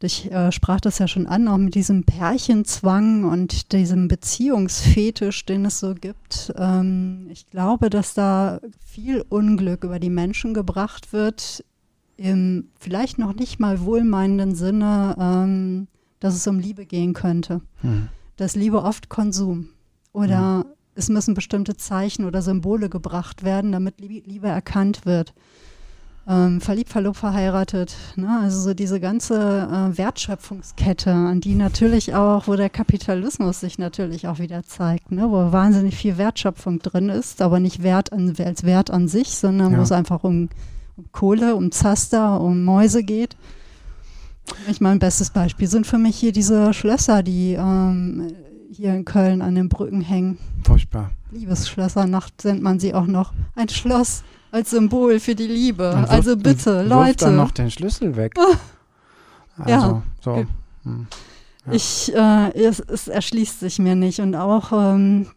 [0.03, 5.67] Ich äh, sprach das ja schon an, auch mit diesem Pärchenzwang und diesem Beziehungsfetisch, den
[5.67, 6.53] es so gibt.
[6.57, 11.65] Ähm, ich glaube, dass da viel Unglück über die Menschen gebracht wird,
[12.21, 15.89] im vielleicht noch nicht mal wohlmeinenden Sinne, ähm,
[16.21, 17.63] dass es um Liebe gehen könnte.
[17.81, 18.09] Hm.
[18.37, 19.71] Dass Liebe oft Konsum
[20.13, 20.65] oder hm.
[20.95, 25.33] es müssen bestimmte Zeichen oder Symbole gebracht werden, damit Liebe erkannt wird.
[26.29, 27.97] Ähm, verliebt, verlobt, verheiratet.
[28.17, 28.29] Ne?
[28.43, 34.29] Also so diese ganze äh, Wertschöpfungskette, an die natürlich auch, wo der Kapitalismus sich natürlich
[34.29, 35.31] auch wieder zeigt, ne?
[35.31, 39.73] wo wahnsinnig viel Wertschöpfung drin ist, aber nicht Wert an, als Wert an sich, sondern
[39.73, 39.79] ja.
[39.79, 40.51] wo es einfach um
[41.01, 43.37] um Kohle, um Zaster, um Mäuse geht.
[44.69, 48.35] Ich meine, bestes Beispiel sind für mich hier diese Schlösser, die ähm,
[48.73, 50.39] hier in Köln an den Brücken hängen.
[50.65, 51.13] Furchtbar.
[51.31, 53.33] Liebesschlössernacht nennt man sie auch noch.
[53.55, 55.85] Ein Schloss als Symbol für die Liebe.
[55.85, 57.27] Wirft, also bitte, Leute.
[57.27, 58.35] dann noch den Schlüssel weg.
[59.57, 60.03] also, ja.
[60.21, 60.47] so.
[60.85, 61.07] Hm.
[61.67, 61.73] Ja.
[61.73, 65.29] Ich, äh, es, es, erschließt sich mir nicht und auch ähm,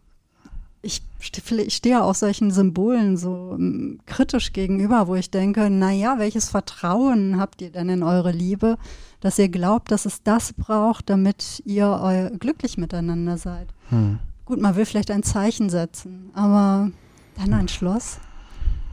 [0.84, 6.50] ich, ich stehe auch solchen Symbolen so um, kritisch gegenüber, wo ich denke, naja, welches
[6.50, 8.78] Vertrauen habt ihr denn in eure Liebe,
[9.22, 13.70] dass ihr glaubt, dass es das braucht, damit ihr glücklich miteinander seid?
[13.90, 14.20] Hm.
[14.46, 16.92] Gut, man will vielleicht ein Zeichen setzen, aber
[17.38, 18.20] dann ein Schloss?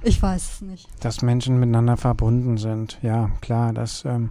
[0.03, 0.89] Ich weiß es nicht.
[1.01, 4.31] Dass Menschen miteinander verbunden sind, ja, klar, dass, ähm,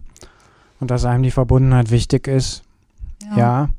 [0.79, 2.63] und dass einem die Verbundenheit wichtig ist,
[3.31, 3.37] ja.
[3.37, 3.69] ja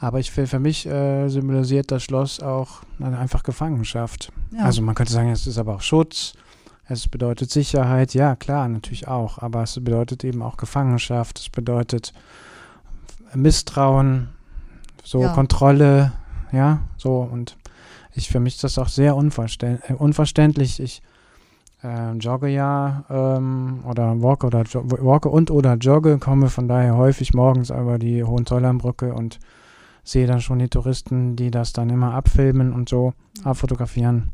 [0.00, 4.32] aber ich für mich äh, symbolisiert das Schloss auch einfach Gefangenschaft.
[4.52, 4.64] Ja.
[4.64, 6.34] Also man könnte sagen, es ist aber auch Schutz,
[6.86, 12.12] es bedeutet Sicherheit, ja klar, natürlich auch, aber es bedeutet eben auch Gefangenschaft, es bedeutet
[13.34, 14.28] Misstrauen,
[15.02, 15.32] so ja.
[15.34, 16.12] Kontrolle,
[16.52, 17.56] ja, so und
[18.14, 20.80] ich für mich ist das auch sehr unverständ äh, unverständlich.
[20.80, 21.02] Ich
[21.82, 27.34] äh, jogge ja ähm, oder walke oder walke und oder jogge, komme von daher häufig
[27.34, 29.38] morgens über die Hohenzollernbrücke und
[30.10, 33.12] sehe dann schon die Touristen, die das dann immer abfilmen und so
[33.44, 34.32] abfotografieren.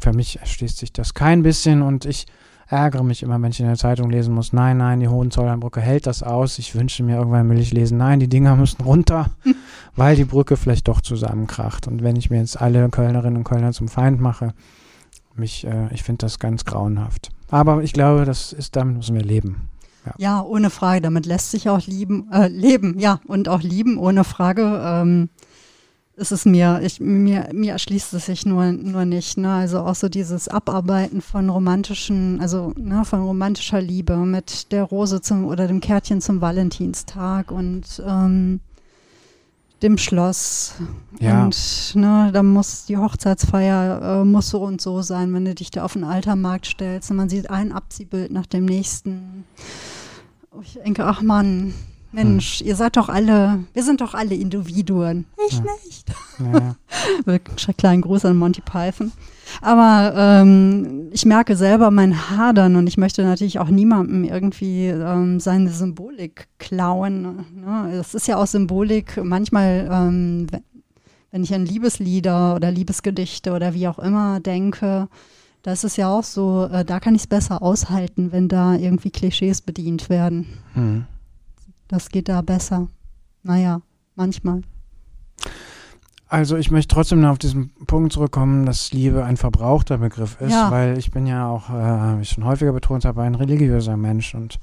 [0.00, 2.26] Für mich erschließt sich das kein bisschen und ich
[2.66, 6.06] ärgere mich immer, wenn ich in der Zeitung lesen muss, nein, nein, die Hohenzollernbrücke hält
[6.06, 6.58] das aus.
[6.58, 9.30] Ich wünsche mir irgendwann will ich lesen, nein, die Dinger müssen runter,
[9.94, 11.86] weil die Brücke vielleicht doch zusammenkracht.
[11.86, 14.54] Und wenn ich mir jetzt alle Kölnerinnen und Kölner zum Feind mache,
[15.36, 17.30] mich, äh, ich finde das ganz grauenhaft.
[17.50, 19.68] Aber ich glaube, das ist, damit müssen wir leben.
[20.18, 20.42] Ja.
[20.42, 21.00] ohne Frage.
[21.00, 24.80] Damit lässt sich auch lieben, äh, leben, ja, und auch lieben, ohne Frage.
[24.84, 25.28] Ähm,
[26.14, 29.38] ist es mir, ich, mir, mir erschließt es sich nur, nur nicht.
[29.38, 29.50] Ne?
[29.50, 35.22] Also auch so dieses Abarbeiten von romantischen, also ne, von romantischer Liebe mit der Rose
[35.22, 38.60] zum oder dem Kärtchen zum Valentinstag und ähm,
[39.82, 40.74] dem Schloss.
[41.20, 41.44] Ja.
[41.44, 45.70] Und ne, da muss die Hochzeitsfeier äh, muss so und so sein, wenn du dich
[45.70, 49.44] da auf den Altermarkt stellst und man sieht ein Abziehbild nach dem nächsten.
[50.62, 51.74] Ich denke, ach Mann,
[52.12, 52.66] Mensch, hm.
[52.66, 55.26] ihr seid doch alle, wir sind doch alle Individuen.
[55.48, 55.64] Ich ja.
[55.84, 56.08] nicht.
[56.38, 56.76] Ja.
[57.24, 59.12] Wirklich ein kleinen Gruß an Monty Python.
[59.60, 65.40] Aber ähm, ich merke selber mein Hadern und ich möchte natürlich auch niemandem irgendwie ähm,
[65.40, 67.46] seine Symbolik klauen.
[67.54, 68.02] Ne?
[68.12, 70.46] Ist ja auch Symbolik manchmal, ähm,
[71.30, 75.08] wenn ich an Liebeslieder oder Liebesgedichte oder wie auch immer denke,
[75.62, 79.10] das ist ja auch so, äh, da kann ich es besser aushalten, wenn da irgendwie
[79.10, 80.46] Klischees bedient werden.
[80.74, 81.04] Mhm.
[81.88, 82.88] Das geht da besser.
[83.42, 83.80] Naja,
[84.14, 84.62] manchmal.
[86.32, 90.52] Also ich möchte trotzdem noch auf diesen Punkt zurückkommen, dass Liebe ein verbrauchter Begriff ist,
[90.52, 90.70] ja.
[90.70, 94.34] weil ich bin ja auch, äh, wie ich schon häufiger betont habe, ein religiöser Mensch
[94.34, 94.58] und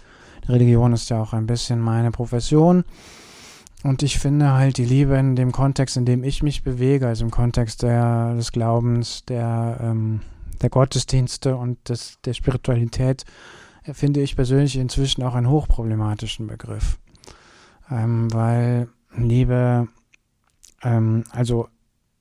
[0.48, 2.86] die Religion ist ja auch ein bisschen meine Profession.
[3.84, 7.24] Und ich finde halt die Liebe in dem Kontext, in dem ich mich bewege, also
[7.24, 10.22] im Kontext der, des Glaubens, der, ähm,
[10.64, 13.26] der Gottesdienste und des, der Spiritualität,
[13.84, 16.98] äh, finde ich persönlich inzwischen auch einen hochproblematischen Begriff
[17.92, 19.88] ähm, weil Liebe,
[20.84, 21.68] ähm, also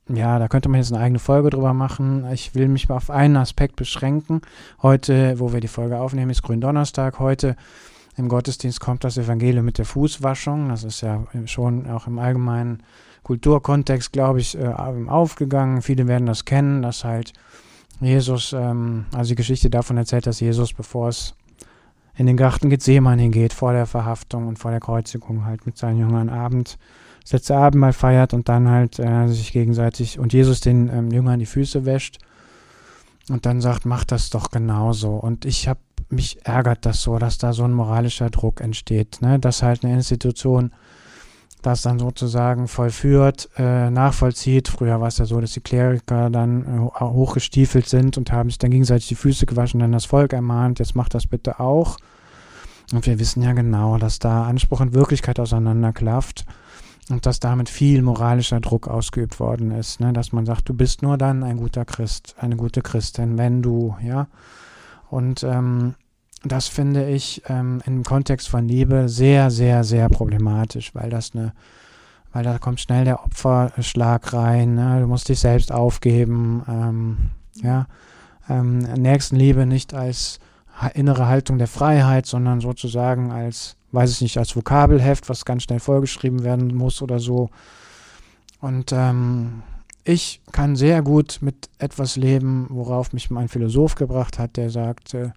[0.09, 2.25] ja, da könnte man jetzt eine eigene Folge drüber machen.
[2.33, 4.41] Ich will mich mal auf einen Aspekt beschränken.
[4.83, 7.19] Heute, wo wir die Folge aufnehmen, ist Gründonnerstag.
[7.19, 7.57] Heute
[8.17, 10.71] im Gottesdienst kommt das Evangelium mit der Fußwaschung.
[10.71, 12.83] Das ist ja schon auch im allgemeinen
[13.23, 15.83] Kulturkontext, glaube ich, äh, aufgegangen.
[15.83, 17.35] Viele werden das kennen, dass halt
[18.01, 21.35] Jesus, ähm, also die Geschichte davon erzählt, dass Jesus, bevor es
[22.17, 26.29] in den Garten geht, vor der Verhaftung und vor der Kreuzigung halt mit seinen Jüngern
[26.29, 26.79] Abend,
[27.29, 31.39] das letzte Abendmahl feiert und dann halt äh, sich gegenseitig und Jesus den ähm, Jüngern
[31.39, 32.19] die Füße wäscht
[33.29, 35.11] und dann sagt, mach das doch genauso.
[35.11, 39.39] Und ich habe mich ärgert das so, dass da so ein moralischer Druck entsteht, ne?
[39.39, 40.73] dass halt eine Institution
[41.61, 44.69] das dann sozusagen vollführt, äh, nachvollzieht.
[44.69, 48.59] Früher war es ja so, dass die Kleriker dann äh, hochgestiefelt sind und haben sich
[48.59, 51.99] dann gegenseitig die Füße gewaschen, dann das Volk ermahnt, jetzt macht das bitte auch.
[52.95, 56.47] Und wir wissen ja genau, dass da Anspruch und Wirklichkeit auseinanderklafft
[57.11, 60.13] und dass damit viel moralischer Druck ausgeübt worden ist, ne?
[60.13, 63.97] dass man sagt, du bist nur dann ein guter Christ, eine gute Christin, wenn du,
[64.03, 64.27] ja.
[65.11, 65.95] Und ähm,
[66.45, 71.53] das finde ich ähm, im Kontext von Liebe sehr, sehr, sehr problematisch, weil das eine,
[72.33, 74.75] weil da kommt schnell der Opferschlag rein.
[74.75, 75.01] Ne?
[75.01, 76.63] Du musst dich selbst aufgeben.
[76.69, 77.17] Ähm,
[77.63, 77.87] ja,
[78.49, 80.39] ähm, Nächstenliebe nicht als
[80.95, 85.81] innere Haltung der Freiheit, sondern sozusagen als, weiß ich nicht, als Vokabelheft, was ganz schnell
[85.81, 87.51] vorgeschrieben werden muss oder so.
[88.61, 89.63] Und ähm,
[90.05, 95.33] ich kann sehr gut mit etwas leben, worauf mich mein Philosoph gebracht hat, der sagte,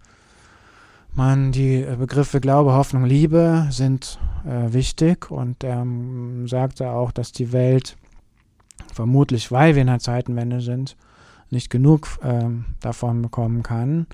[1.13, 7.33] man, die Begriffe Glaube, Hoffnung, Liebe sind äh, wichtig und er ähm, sagte auch, dass
[7.33, 7.97] die Welt
[8.93, 10.95] vermutlich, weil wir in einer Zeitenwende sind,
[11.49, 14.07] nicht genug ähm, davon bekommen kann.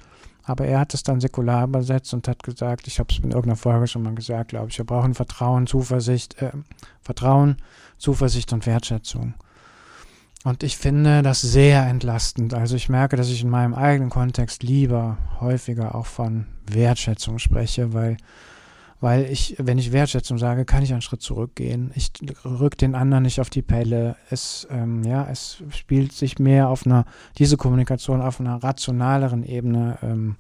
[0.48, 3.58] Aber er hat es dann säkular übersetzt und hat gesagt, ich habe es in irgendeiner
[3.58, 6.52] Folge schon mal gesagt, glaube ich, wir brauchen Vertrauen, Zuversicht, äh,
[7.02, 7.58] Vertrauen,
[7.98, 9.34] Zuversicht und Wertschätzung.
[10.46, 12.54] Und ich finde das sehr entlastend.
[12.54, 17.94] Also ich merke, dass ich in meinem eigenen Kontext lieber häufiger auch von Wertschätzung spreche,
[17.94, 18.16] weil,
[19.00, 21.92] weil ich, wenn ich Wertschätzung sage, kann ich einen Schritt zurückgehen.
[21.96, 22.12] Ich
[22.44, 24.16] rück den anderen nicht auf die Pelle.
[24.30, 27.06] Es, ähm, ja, es spielt sich mehr auf einer,
[27.38, 30.36] diese Kommunikation auf einer rationaleren Ebene ähm,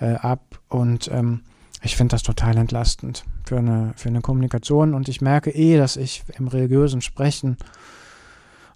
[0.00, 0.60] äh, ab.
[0.68, 1.42] Und ähm,
[1.82, 4.94] ich finde das total entlastend für eine, für eine Kommunikation.
[4.94, 7.58] Und ich merke eh, dass ich im religiösen Sprechen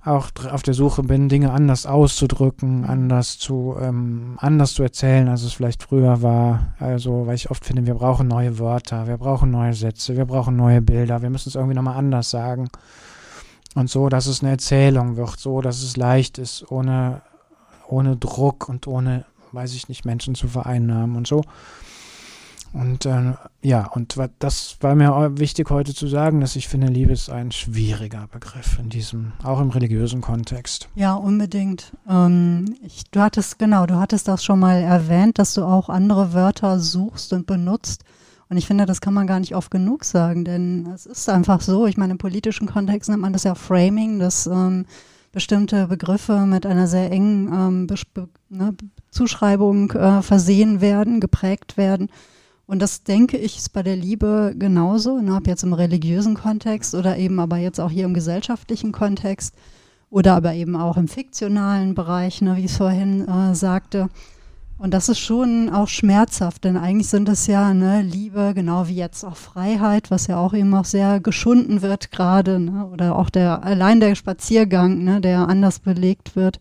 [0.08, 5.42] auch auf der Suche bin, Dinge anders auszudrücken, anders zu, ähm, anders zu erzählen, als
[5.42, 6.74] es vielleicht früher war.
[6.78, 10.56] Also, weil ich oft finde, wir brauchen neue Wörter, wir brauchen neue Sätze, wir brauchen
[10.56, 12.68] neue Bilder, wir müssen es irgendwie nochmal anders sagen.
[13.74, 17.22] Und so, dass es eine Erzählung wird, so, dass es leicht ist, ohne,
[17.86, 21.42] ohne Druck und ohne, weiß ich nicht, Menschen zu vereinnahmen und so.
[22.72, 27.12] Und äh, ja, und das war mir wichtig heute zu sagen, dass ich finde, Liebe
[27.12, 30.88] ist ein schwieriger Begriff in diesem, auch im religiösen Kontext.
[30.94, 31.92] Ja, unbedingt.
[32.08, 36.34] Ähm, ich, du hattest, genau, du hattest das schon mal erwähnt, dass du auch andere
[36.34, 38.04] Wörter suchst und benutzt.
[38.50, 41.60] Und ich finde, das kann man gar nicht oft genug sagen, denn es ist einfach
[41.60, 41.86] so.
[41.86, 44.86] Ich meine, im politischen Kontext nennt man das ja Framing, dass ähm,
[45.32, 47.86] bestimmte Begriffe mit einer sehr engen ähm,
[48.48, 48.74] ne,
[49.10, 52.08] Zuschreibung äh, versehen werden, geprägt werden.
[52.68, 56.94] Und das denke ich ist bei der Liebe genauso, ne, ob jetzt im religiösen Kontext
[56.94, 59.54] oder eben aber jetzt auch hier im gesellschaftlichen Kontext
[60.10, 64.10] oder aber eben auch im fiktionalen Bereich, ne, wie ich es vorhin äh, sagte.
[64.76, 68.96] Und das ist schon auch schmerzhaft, denn eigentlich sind es ja ne, Liebe, genau wie
[68.96, 73.30] jetzt auch Freiheit, was ja auch eben auch sehr geschunden wird gerade, ne, oder auch
[73.30, 76.60] der allein der Spaziergang, ne, der anders belegt wird.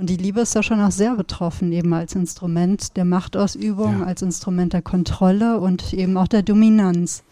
[0.00, 4.06] Und die Liebe ist ja schon auch sehr betroffen, eben als Instrument der Machtausübung, ja.
[4.06, 7.22] als Instrument der Kontrolle und eben auch der Dominanz.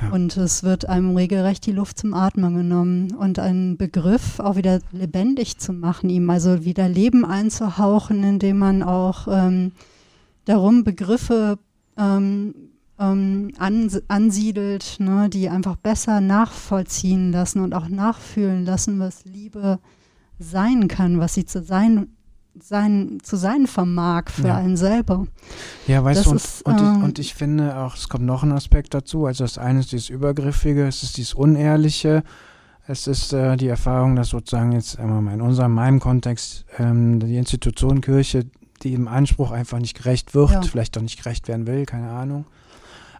[0.00, 0.10] Ja.
[0.10, 4.78] Und es wird einem regelrecht die Luft zum Atmen genommen und einen Begriff auch wieder
[4.92, 9.72] lebendig zu machen, ihm also wieder Leben einzuhauchen, indem man auch ähm,
[10.44, 11.58] darum Begriffe
[11.98, 12.54] ähm,
[12.96, 20.03] ähm, ansiedelt, ne, die einfach besser nachvollziehen lassen und auch nachfühlen lassen, was Liebe ist
[20.38, 22.08] sein kann, was sie zu sein,
[22.60, 24.56] sein, zu sein vermag für ja.
[24.56, 25.26] einen selber.
[25.86, 28.24] Ja, weißt das du, und, ist, und, ähm, ich, und, ich, finde auch, es kommt
[28.24, 29.26] noch ein Aspekt dazu.
[29.26, 32.22] Also das eine ist dieses Übergriffige, es ist dieses Unehrliche.
[32.86, 37.18] Es ist äh, die Erfahrung, dass sozusagen jetzt äh, in unserem, in meinem Kontext ähm,
[37.18, 38.46] die Institution Kirche,
[38.82, 40.62] die im Anspruch einfach nicht gerecht wird, ja.
[40.62, 42.44] vielleicht doch nicht gerecht werden will, keine Ahnung.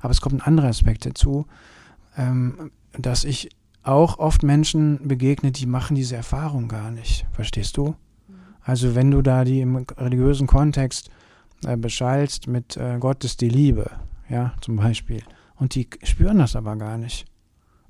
[0.01, 1.47] Aber es kommt ein anderer Aspekt dazu,
[2.19, 3.49] ähm, dass ich
[3.85, 7.27] auch oft Menschen begegnet, die machen diese Erfahrung gar nicht.
[7.33, 7.95] Verstehst du?
[8.63, 11.11] Also wenn du da die im religiösen Kontext
[11.67, 13.91] äh, beschallst mit äh, Gott ist die Liebe,
[14.29, 15.23] ja, zum Beispiel,
[15.57, 17.27] und die spüren das aber gar nicht.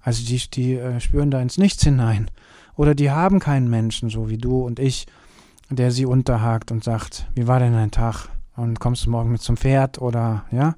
[0.01, 2.31] Also die, die äh, spüren da ins Nichts hinein.
[2.77, 5.07] Oder die haben keinen Menschen, so wie du und ich,
[5.71, 8.29] der sie unterhakt und sagt, wie war denn dein Tag?
[8.57, 10.75] Und kommst du morgen mit zum Pferd oder ja?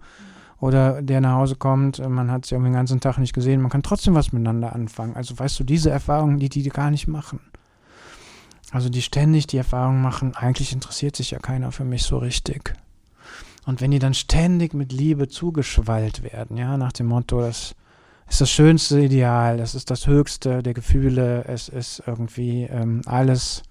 [0.60, 3.60] Oder der nach Hause kommt, äh, man hat sie irgendwie den ganzen Tag nicht gesehen,
[3.60, 5.14] man kann trotzdem was miteinander anfangen.
[5.14, 7.40] Also weißt du, diese Erfahrungen, die die gar nicht machen.
[8.72, 12.74] Also die ständig die Erfahrung machen, eigentlich interessiert sich ja keiner für mich so richtig.
[13.64, 17.74] Und wenn die dann ständig mit Liebe zugeschwallt werden, ja, nach dem Motto, das
[18.28, 23.62] ist das schönste Ideal, das ist das höchste der Gefühle, es ist irgendwie ähm, alles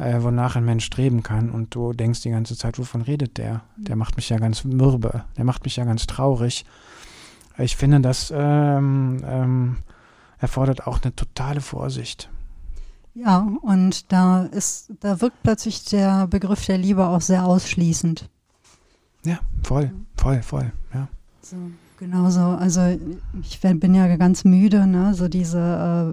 [0.00, 1.50] äh, wonach ein Mensch streben kann.
[1.50, 3.62] Und du denkst die ganze Zeit, wovon redet der?
[3.76, 6.64] Der macht mich ja ganz mürbe, der macht mich ja ganz traurig.
[7.58, 9.76] Ich finde, das ähm, ähm,
[10.38, 12.30] erfordert auch eine totale Vorsicht.
[13.14, 18.30] Ja, und da ist, da wirkt plötzlich der Begriff der Liebe auch sehr ausschließend.
[19.24, 21.08] Ja, voll, voll, voll, ja.
[21.42, 21.56] So,
[21.98, 22.40] genau so.
[22.40, 22.98] Also
[23.42, 25.12] ich bin ja ganz müde, ne?
[25.12, 25.58] So diese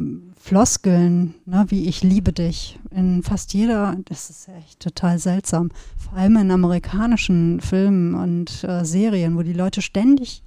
[0.01, 5.71] äh, Floskeln, ne, wie ich liebe dich, in fast jeder, das ist echt total seltsam,
[5.97, 10.43] vor allem in amerikanischen Filmen und äh, Serien, wo die Leute ständig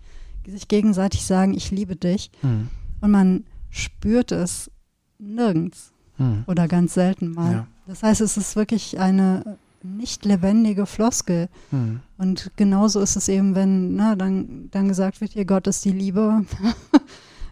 [0.46, 2.30] sich gegenseitig sagen, ich liebe dich.
[2.40, 2.68] Mhm.
[3.02, 4.70] Und man spürt es
[5.18, 6.44] nirgends mhm.
[6.46, 7.52] oder ganz selten mal.
[7.52, 7.66] Ja.
[7.86, 11.50] Das heißt, es ist wirklich eine nicht lebendige Floskel.
[11.70, 12.00] Mhm.
[12.16, 15.92] Und genauso ist es eben, wenn ne, dann, dann gesagt wird, ihr Gott ist die
[15.92, 16.46] Liebe.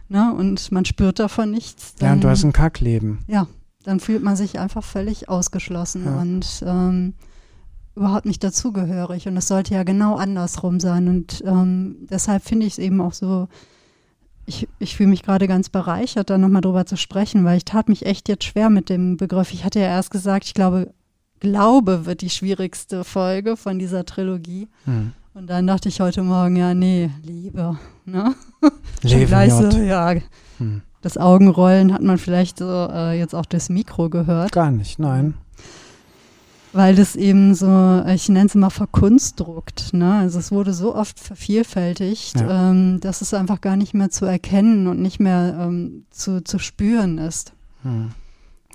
[0.09, 1.95] ne, und man spürt davon nichts.
[1.95, 3.19] Dann, ja, und du hast ein Kackleben.
[3.27, 3.47] Ja,
[3.83, 6.19] dann fühlt man sich einfach völlig ausgeschlossen ja.
[6.19, 7.13] und ähm,
[7.95, 9.27] überhaupt nicht dazugehörig.
[9.27, 11.07] Und es sollte ja genau andersrum sein.
[11.07, 13.47] Und ähm, deshalb finde ich es eben auch so,
[14.45, 17.87] ich, ich fühle mich gerade ganz bereichert, da nochmal drüber zu sprechen, weil ich tat
[17.87, 19.53] mich echt jetzt schwer mit dem Begriff.
[19.53, 20.93] Ich hatte ja erst gesagt, ich glaube,
[21.39, 24.67] Glaube wird die schwierigste Folge von dieser Trilogie.
[24.85, 25.13] Hm.
[25.33, 27.77] Und dann dachte ich heute Morgen, ja, nee, Liebe.
[28.05, 28.35] Ne?
[29.01, 30.15] Gleich so, ja.
[30.57, 30.81] Hm.
[31.01, 34.51] Das Augenrollen hat man vielleicht so äh, jetzt auch das Mikro gehört.
[34.51, 35.35] Gar nicht, nein.
[36.73, 39.93] Weil das eben so, ich nenne es immer verkunstdruckt.
[39.93, 40.15] Ne?
[40.15, 42.71] Also es wurde so oft vervielfältigt, ja.
[42.71, 46.59] ähm, dass es einfach gar nicht mehr zu erkennen und nicht mehr ähm, zu, zu
[46.59, 47.53] spüren ist.
[47.83, 48.09] Hm.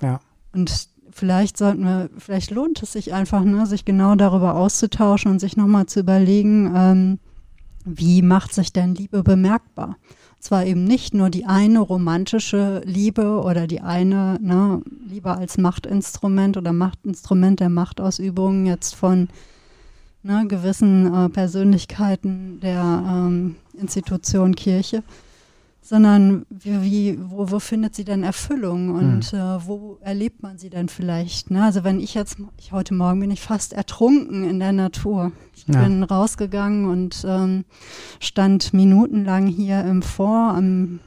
[0.01, 0.19] Ja.
[0.51, 5.39] Und vielleicht sollten wir, vielleicht lohnt es sich einfach, ne, sich genau darüber auszutauschen und
[5.39, 7.19] sich nochmal zu überlegen, ähm,
[7.85, 9.97] wie macht sich denn Liebe bemerkbar?
[10.45, 16.55] zwar eben nicht nur die eine romantische Liebe oder die eine ne, Liebe als Machtinstrument
[16.55, 19.27] oder Machtinstrument der Machtausübung jetzt von
[20.21, 25.03] ne, gewissen äh, Persönlichkeiten der ähm, Institution Kirche,
[25.85, 29.39] sondern wie, wie, wo, wo findet sie denn Erfüllung und mhm.
[29.39, 31.51] äh, wo erlebt man sie denn vielleicht?
[31.51, 31.63] Ne?
[31.63, 35.31] Also wenn ich jetzt, ich, heute Morgen bin ich fast ertrunken in der Natur.
[35.53, 35.83] Ich ja.
[35.83, 37.65] bin rausgegangen und ähm,
[38.19, 41.01] stand minutenlang hier im Vor, am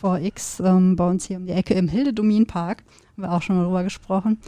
[0.00, 3.64] VX, ähm, bei uns hier um die Ecke im Hildedominpark, haben wir auch schon mal
[3.64, 4.38] drüber gesprochen.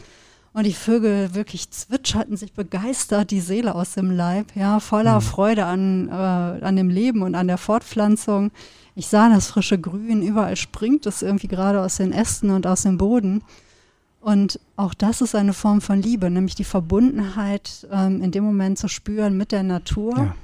[0.57, 5.21] Und die Vögel wirklich zwitscherten sich begeistert die Seele aus dem Leib, ja, voller mhm.
[5.21, 8.49] Freude an, äh, an dem Leben und an der Fortpflanzung.
[8.95, 12.81] Ich sah das frische Grün, überall springt es irgendwie gerade aus den Ästen und aus
[12.81, 13.43] dem Boden.
[14.19, 18.79] Und auch das ist eine Form von Liebe, nämlich die Verbundenheit ähm, in dem Moment
[18.79, 20.35] zu spüren mit der Natur, ja.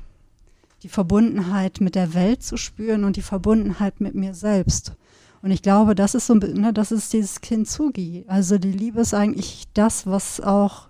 [0.83, 4.93] die Verbundenheit mit der Welt zu spüren und die Verbundenheit mit mir selbst.
[5.43, 8.23] Und ich glaube, das ist so, ne, das ist dieses Kintsugi.
[8.27, 10.87] Also die Liebe ist eigentlich das, was auch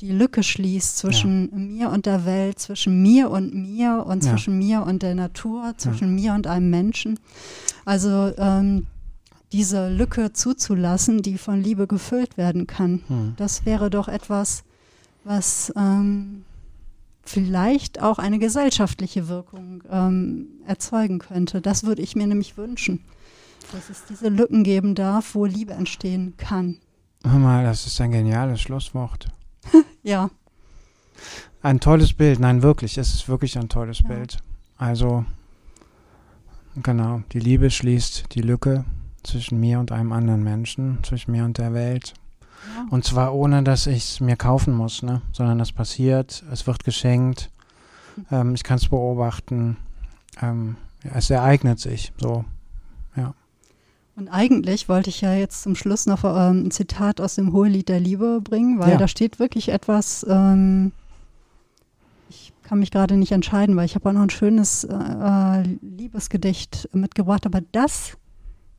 [0.00, 1.58] die Lücke schließt zwischen ja.
[1.58, 4.30] mir und der Welt, zwischen mir und mir und ja.
[4.30, 6.32] zwischen mir und der Natur, zwischen ja.
[6.32, 7.18] mir und einem Menschen.
[7.86, 8.86] Also ähm,
[9.52, 13.34] diese Lücke zuzulassen, die von Liebe gefüllt werden kann, hm.
[13.38, 14.64] das wäre doch etwas,
[15.24, 16.44] was ähm,
[17.22, 21.62] vielleicht auch eine gesellschaftliche Wirkung ähm, erzeugen könnte.
[21.62, 23.00] Das würde ich mir nämlich wünschen,
[23.72, 26.78] dass es diese Lücken geben darf, wo Liebe entstehen kann.
[27.24, 29.28] Hör mal, das ist ein geniales Schlusswort.
[30.02, 30.30] ja.
[31.62, 34.08] Ein tolles Bild, nein, wirklich, es ist wirklich ein tolles ja.
[34.08, 34.38] Bild.
[34.76, 35.24] Also,
[36.82, 38.84] genau, die Liebe schließt die Lücke
[39.22, 42.14] zwischen mir und einem anderen Menschen, zwischen mir und der Welt.
[42.76, 42.86] Ja.
[42.90, 45.22] Und zwar ohne, dass ich es mir kaufen muss, ne?
[45.32, 47.50] sondern das passiert, es wird geschenkt,
[48.16, 48.26] hm.
[48.30, 49.76] ähm, ich kann es beobachten,
[50.42, 52.44] ähm, es ereignet sich so.
[54.16, 57.88] Und eigentlich wollte ich ja jetzt zum Schluss noch ähm, ein Zitat aus dem Hohelied
[57.88, 58.96] der Liebe bringen, weil ja.
[58.96, 60.92] da steht wirklich etwas, ähm,
[62.30, 65.62] ich kann mich gerade nicht entscheiden, weil ich habe auch noch ein schönes äh, äh,
[65.82, 68.16] Liebesgedicht mitgebracht, aber das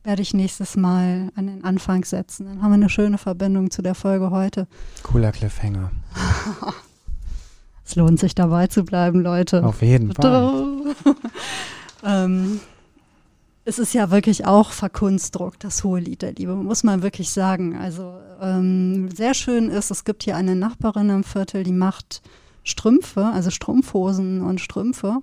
[0.04, 2.46] werde ich nächstes Mal an den Anfang setzen.
[2.46, 4.68] Dann haben wir eine schöne Verbindung zu der Folge heute.
[5.02, 5.90] Cooler Cliffhanger.
[7.84, 9.64] es lohnt sich dabei zu bleiben, Leute.
[9.64, 10.94] Auf jeden Fall.
[12.04, 12.60] ähm,
[13.66, 17.76] es ist ja wirklich auch verkunstdruckt, das hohe Lied der Liebe, muss man wirklich sagen.
[17.76, 22.22] Also ähm, sehr schön ist, es gibt hier eine Nachbarin im Viertel, die macht
[22.62, 25.18] Strümpfe, also Strumpfhosen und Strümpfe.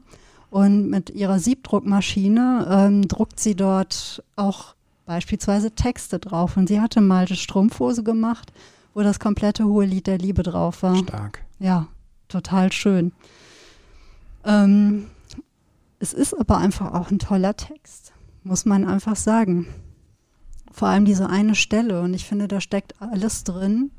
[0.50, 4.76] Und mit ihrer Siebdruckmaschine ähm, druckt sie dort auch
[5.06, 6.58] beispielsweise Texte drauf.
[6.58, 8.52] Und sie hatte mal eine Strumpfhose gemacht,
[8.94, 10.98] wo das komplette hohe Lied der Liebe drauf war.
[10.98, 11.46] Stark.
[11.60, 11.88] Ja,
[12.28, 13.14] total schön.
[14.44, 15.06] Ähm,
[16.00, 18.13] es ist aber einfach auch ein toller Text
[18.44, 19.68] muss man einfach sagen.
[20.72, 22.02] Vor allem diese eine Stelle.
[22.02, 23.92] Und ich finde, da steckt alles drin,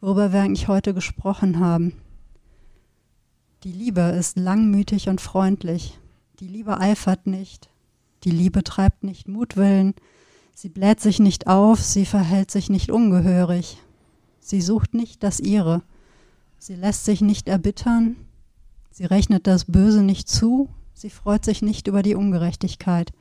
[0.00, 1.94] worüber wir eigentlich heute gesprochen haben.
[3.64, 5.98] Die Liebe ist langmütig und freundlich.
[6.40, 7.68] Die Liebe eifert nicht.
[8.24, 9.94] Die Liebe treibt nicht Mutwillen.
[10.54, 13.78] Sie bläht sich nicht auf, sie verhält sich nicht ungehörig.
[14.40, 15.82] Sie sucht nicht das ihre.
[16.58, 18.16] Sie lässt sich nicht erbittern.
[18.90, 20.68] Sie rechnet das Böse nicht zu.
[20.94, 23.12] Sie freut sich nicht über die Ungerechtigkeit.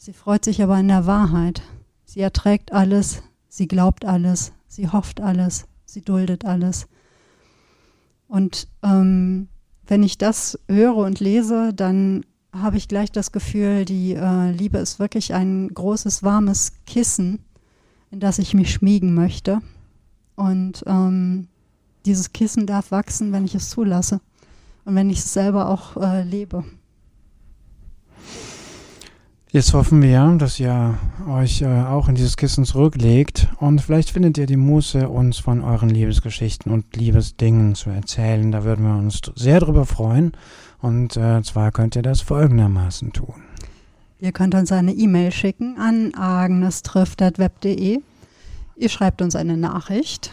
[0.00, 1.60] Sie freut sich aber in der Wahrheit.
[2.04, 6.86] Sie erträgt alles, sie glaubt alles, sie hofft alles, sie duldet alles.
[8.28, 9.48] Und ähm,
[9.88, 14.78] wenn ich das höre und lese, dann habe ich gleich das Gefühl, die äh, Liebe
[14.78, 17.40] ist wirklich ein großes, warmes Kissen,
[18.12, 19.60] in das ich mich schmiegen möchte.
[20.36, 21.48] Und ähm,
[22.06, 24.20] dieses Kissen darf wachsen, wenn ich es zulasse
[24.84, 26.64] und wenn ich es selber auch äh, lebe.
[29.50, 34.36] Jetzt hoffen wir, dass ihr euch äh, auch in dieses Kissen zurücklegt und vielleicht findet
[34.36, 38.52] ihr die Muße, uns von euren Liebesgeschichten und Liebesdingen zu erzählen.
[38.52, 40.32] Da würden wir uns sehr drüber freuen.
[40.82, 43.42] Und äh, zwar könnt ihr das folgendermaßen tun.
[44.20, 48.00] Ihr könnt uns eine E-Mail schicken an agnestrift.web.de.
[48.76, 50.30] Ihr schreibt uns eine Nachricht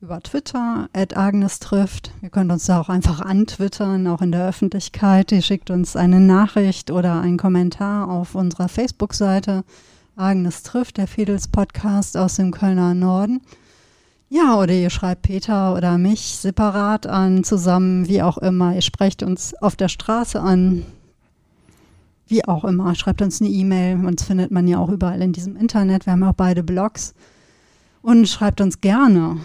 [0.00, 2.12] über Twitter, at Agnes trifft.
[2.22, 5.32] Ihr könnt uns da auch einfach antwittern, auch in der Öffentlichkeit.
[5.32, 9.64] Ihr schickt uns eine Nachricht oder einen Kommentar auf unserer Facebook-Seite
[10.14, 13.40] Agnes trifft, der Fedels Podcast aus dem Kölner Norden.
[14.28, 18.74] Ja, oder ihr schreibt Peter oder mich separat an, zusammen, wie auch immer.
[18.74, 20.84] Ihr sprecht uns auf der Straße an,
[22.28, 22.94] wie auch immer.
[22.94, 23.96] Schreibt uns eine E-Mail.
[24.06, 26.06] Uns findet man ja auch überall in diesem Internet.
[26.06, 27.14] Wir haben auch beide Blogs.
[28.00, 29.38] Und schreibt uns gerne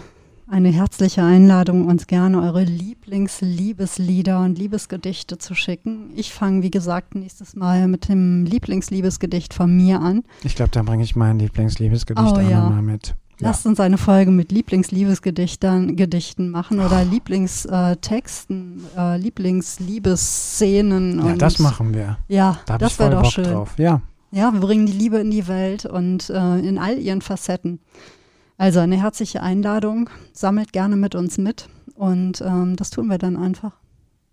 [0.46, 6.10] eine herzliche Einladung, uns gerne eure Lieblingsliebeslieder und Liebesgedichte zu schicken.
[6.16, 10.22] Ich fange, wie gesagt, nächstes Mal mit dem Lieblingsliebesgedicht von mir an.
[10.42, 12.62] Ich glaube, da bringe ich mein Lieblingsliebesgedicht Oh, auch ja.
[12.64, 13.14] nochmal mit.
[13.40, 21.26] Lasst uns eine Folge mit Lieblingsliebesgedichten Gedichten machen oder Lieblingstexten, äh, Lieblingsliebeszenen.
[21.26, 22.18] Ja, das machen wir.
[22.28, 23.44] Ja, Da das wäre doch Bock schön.
[23.44, 23.74] drauf.
[23.76, 27.80] Ja, Ja, wir bringen die Liebe in die Welt und äh, in all ihren Facetten.
[28.56, 30.08] Also eine herzliche Einladung.
[30.32, 33.72] Sammelt gerne mit uns mit und ähm, das tun wir dann einfach.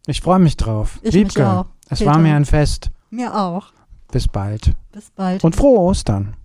[0.08, 1.00] ich freue mich drauf.
[1.02, 1.66] Ich Liebke, mich auch.
[1.90, 2.12] es Peter.
[2.12, 2.92] war mir ein Fest.
[3.10, 3.74] Mir auch.
[4.12, 4.74] Bis bald.
[4.92, 5.44] Bis bald.
[5.44, 6.36] Und frohe Ostern.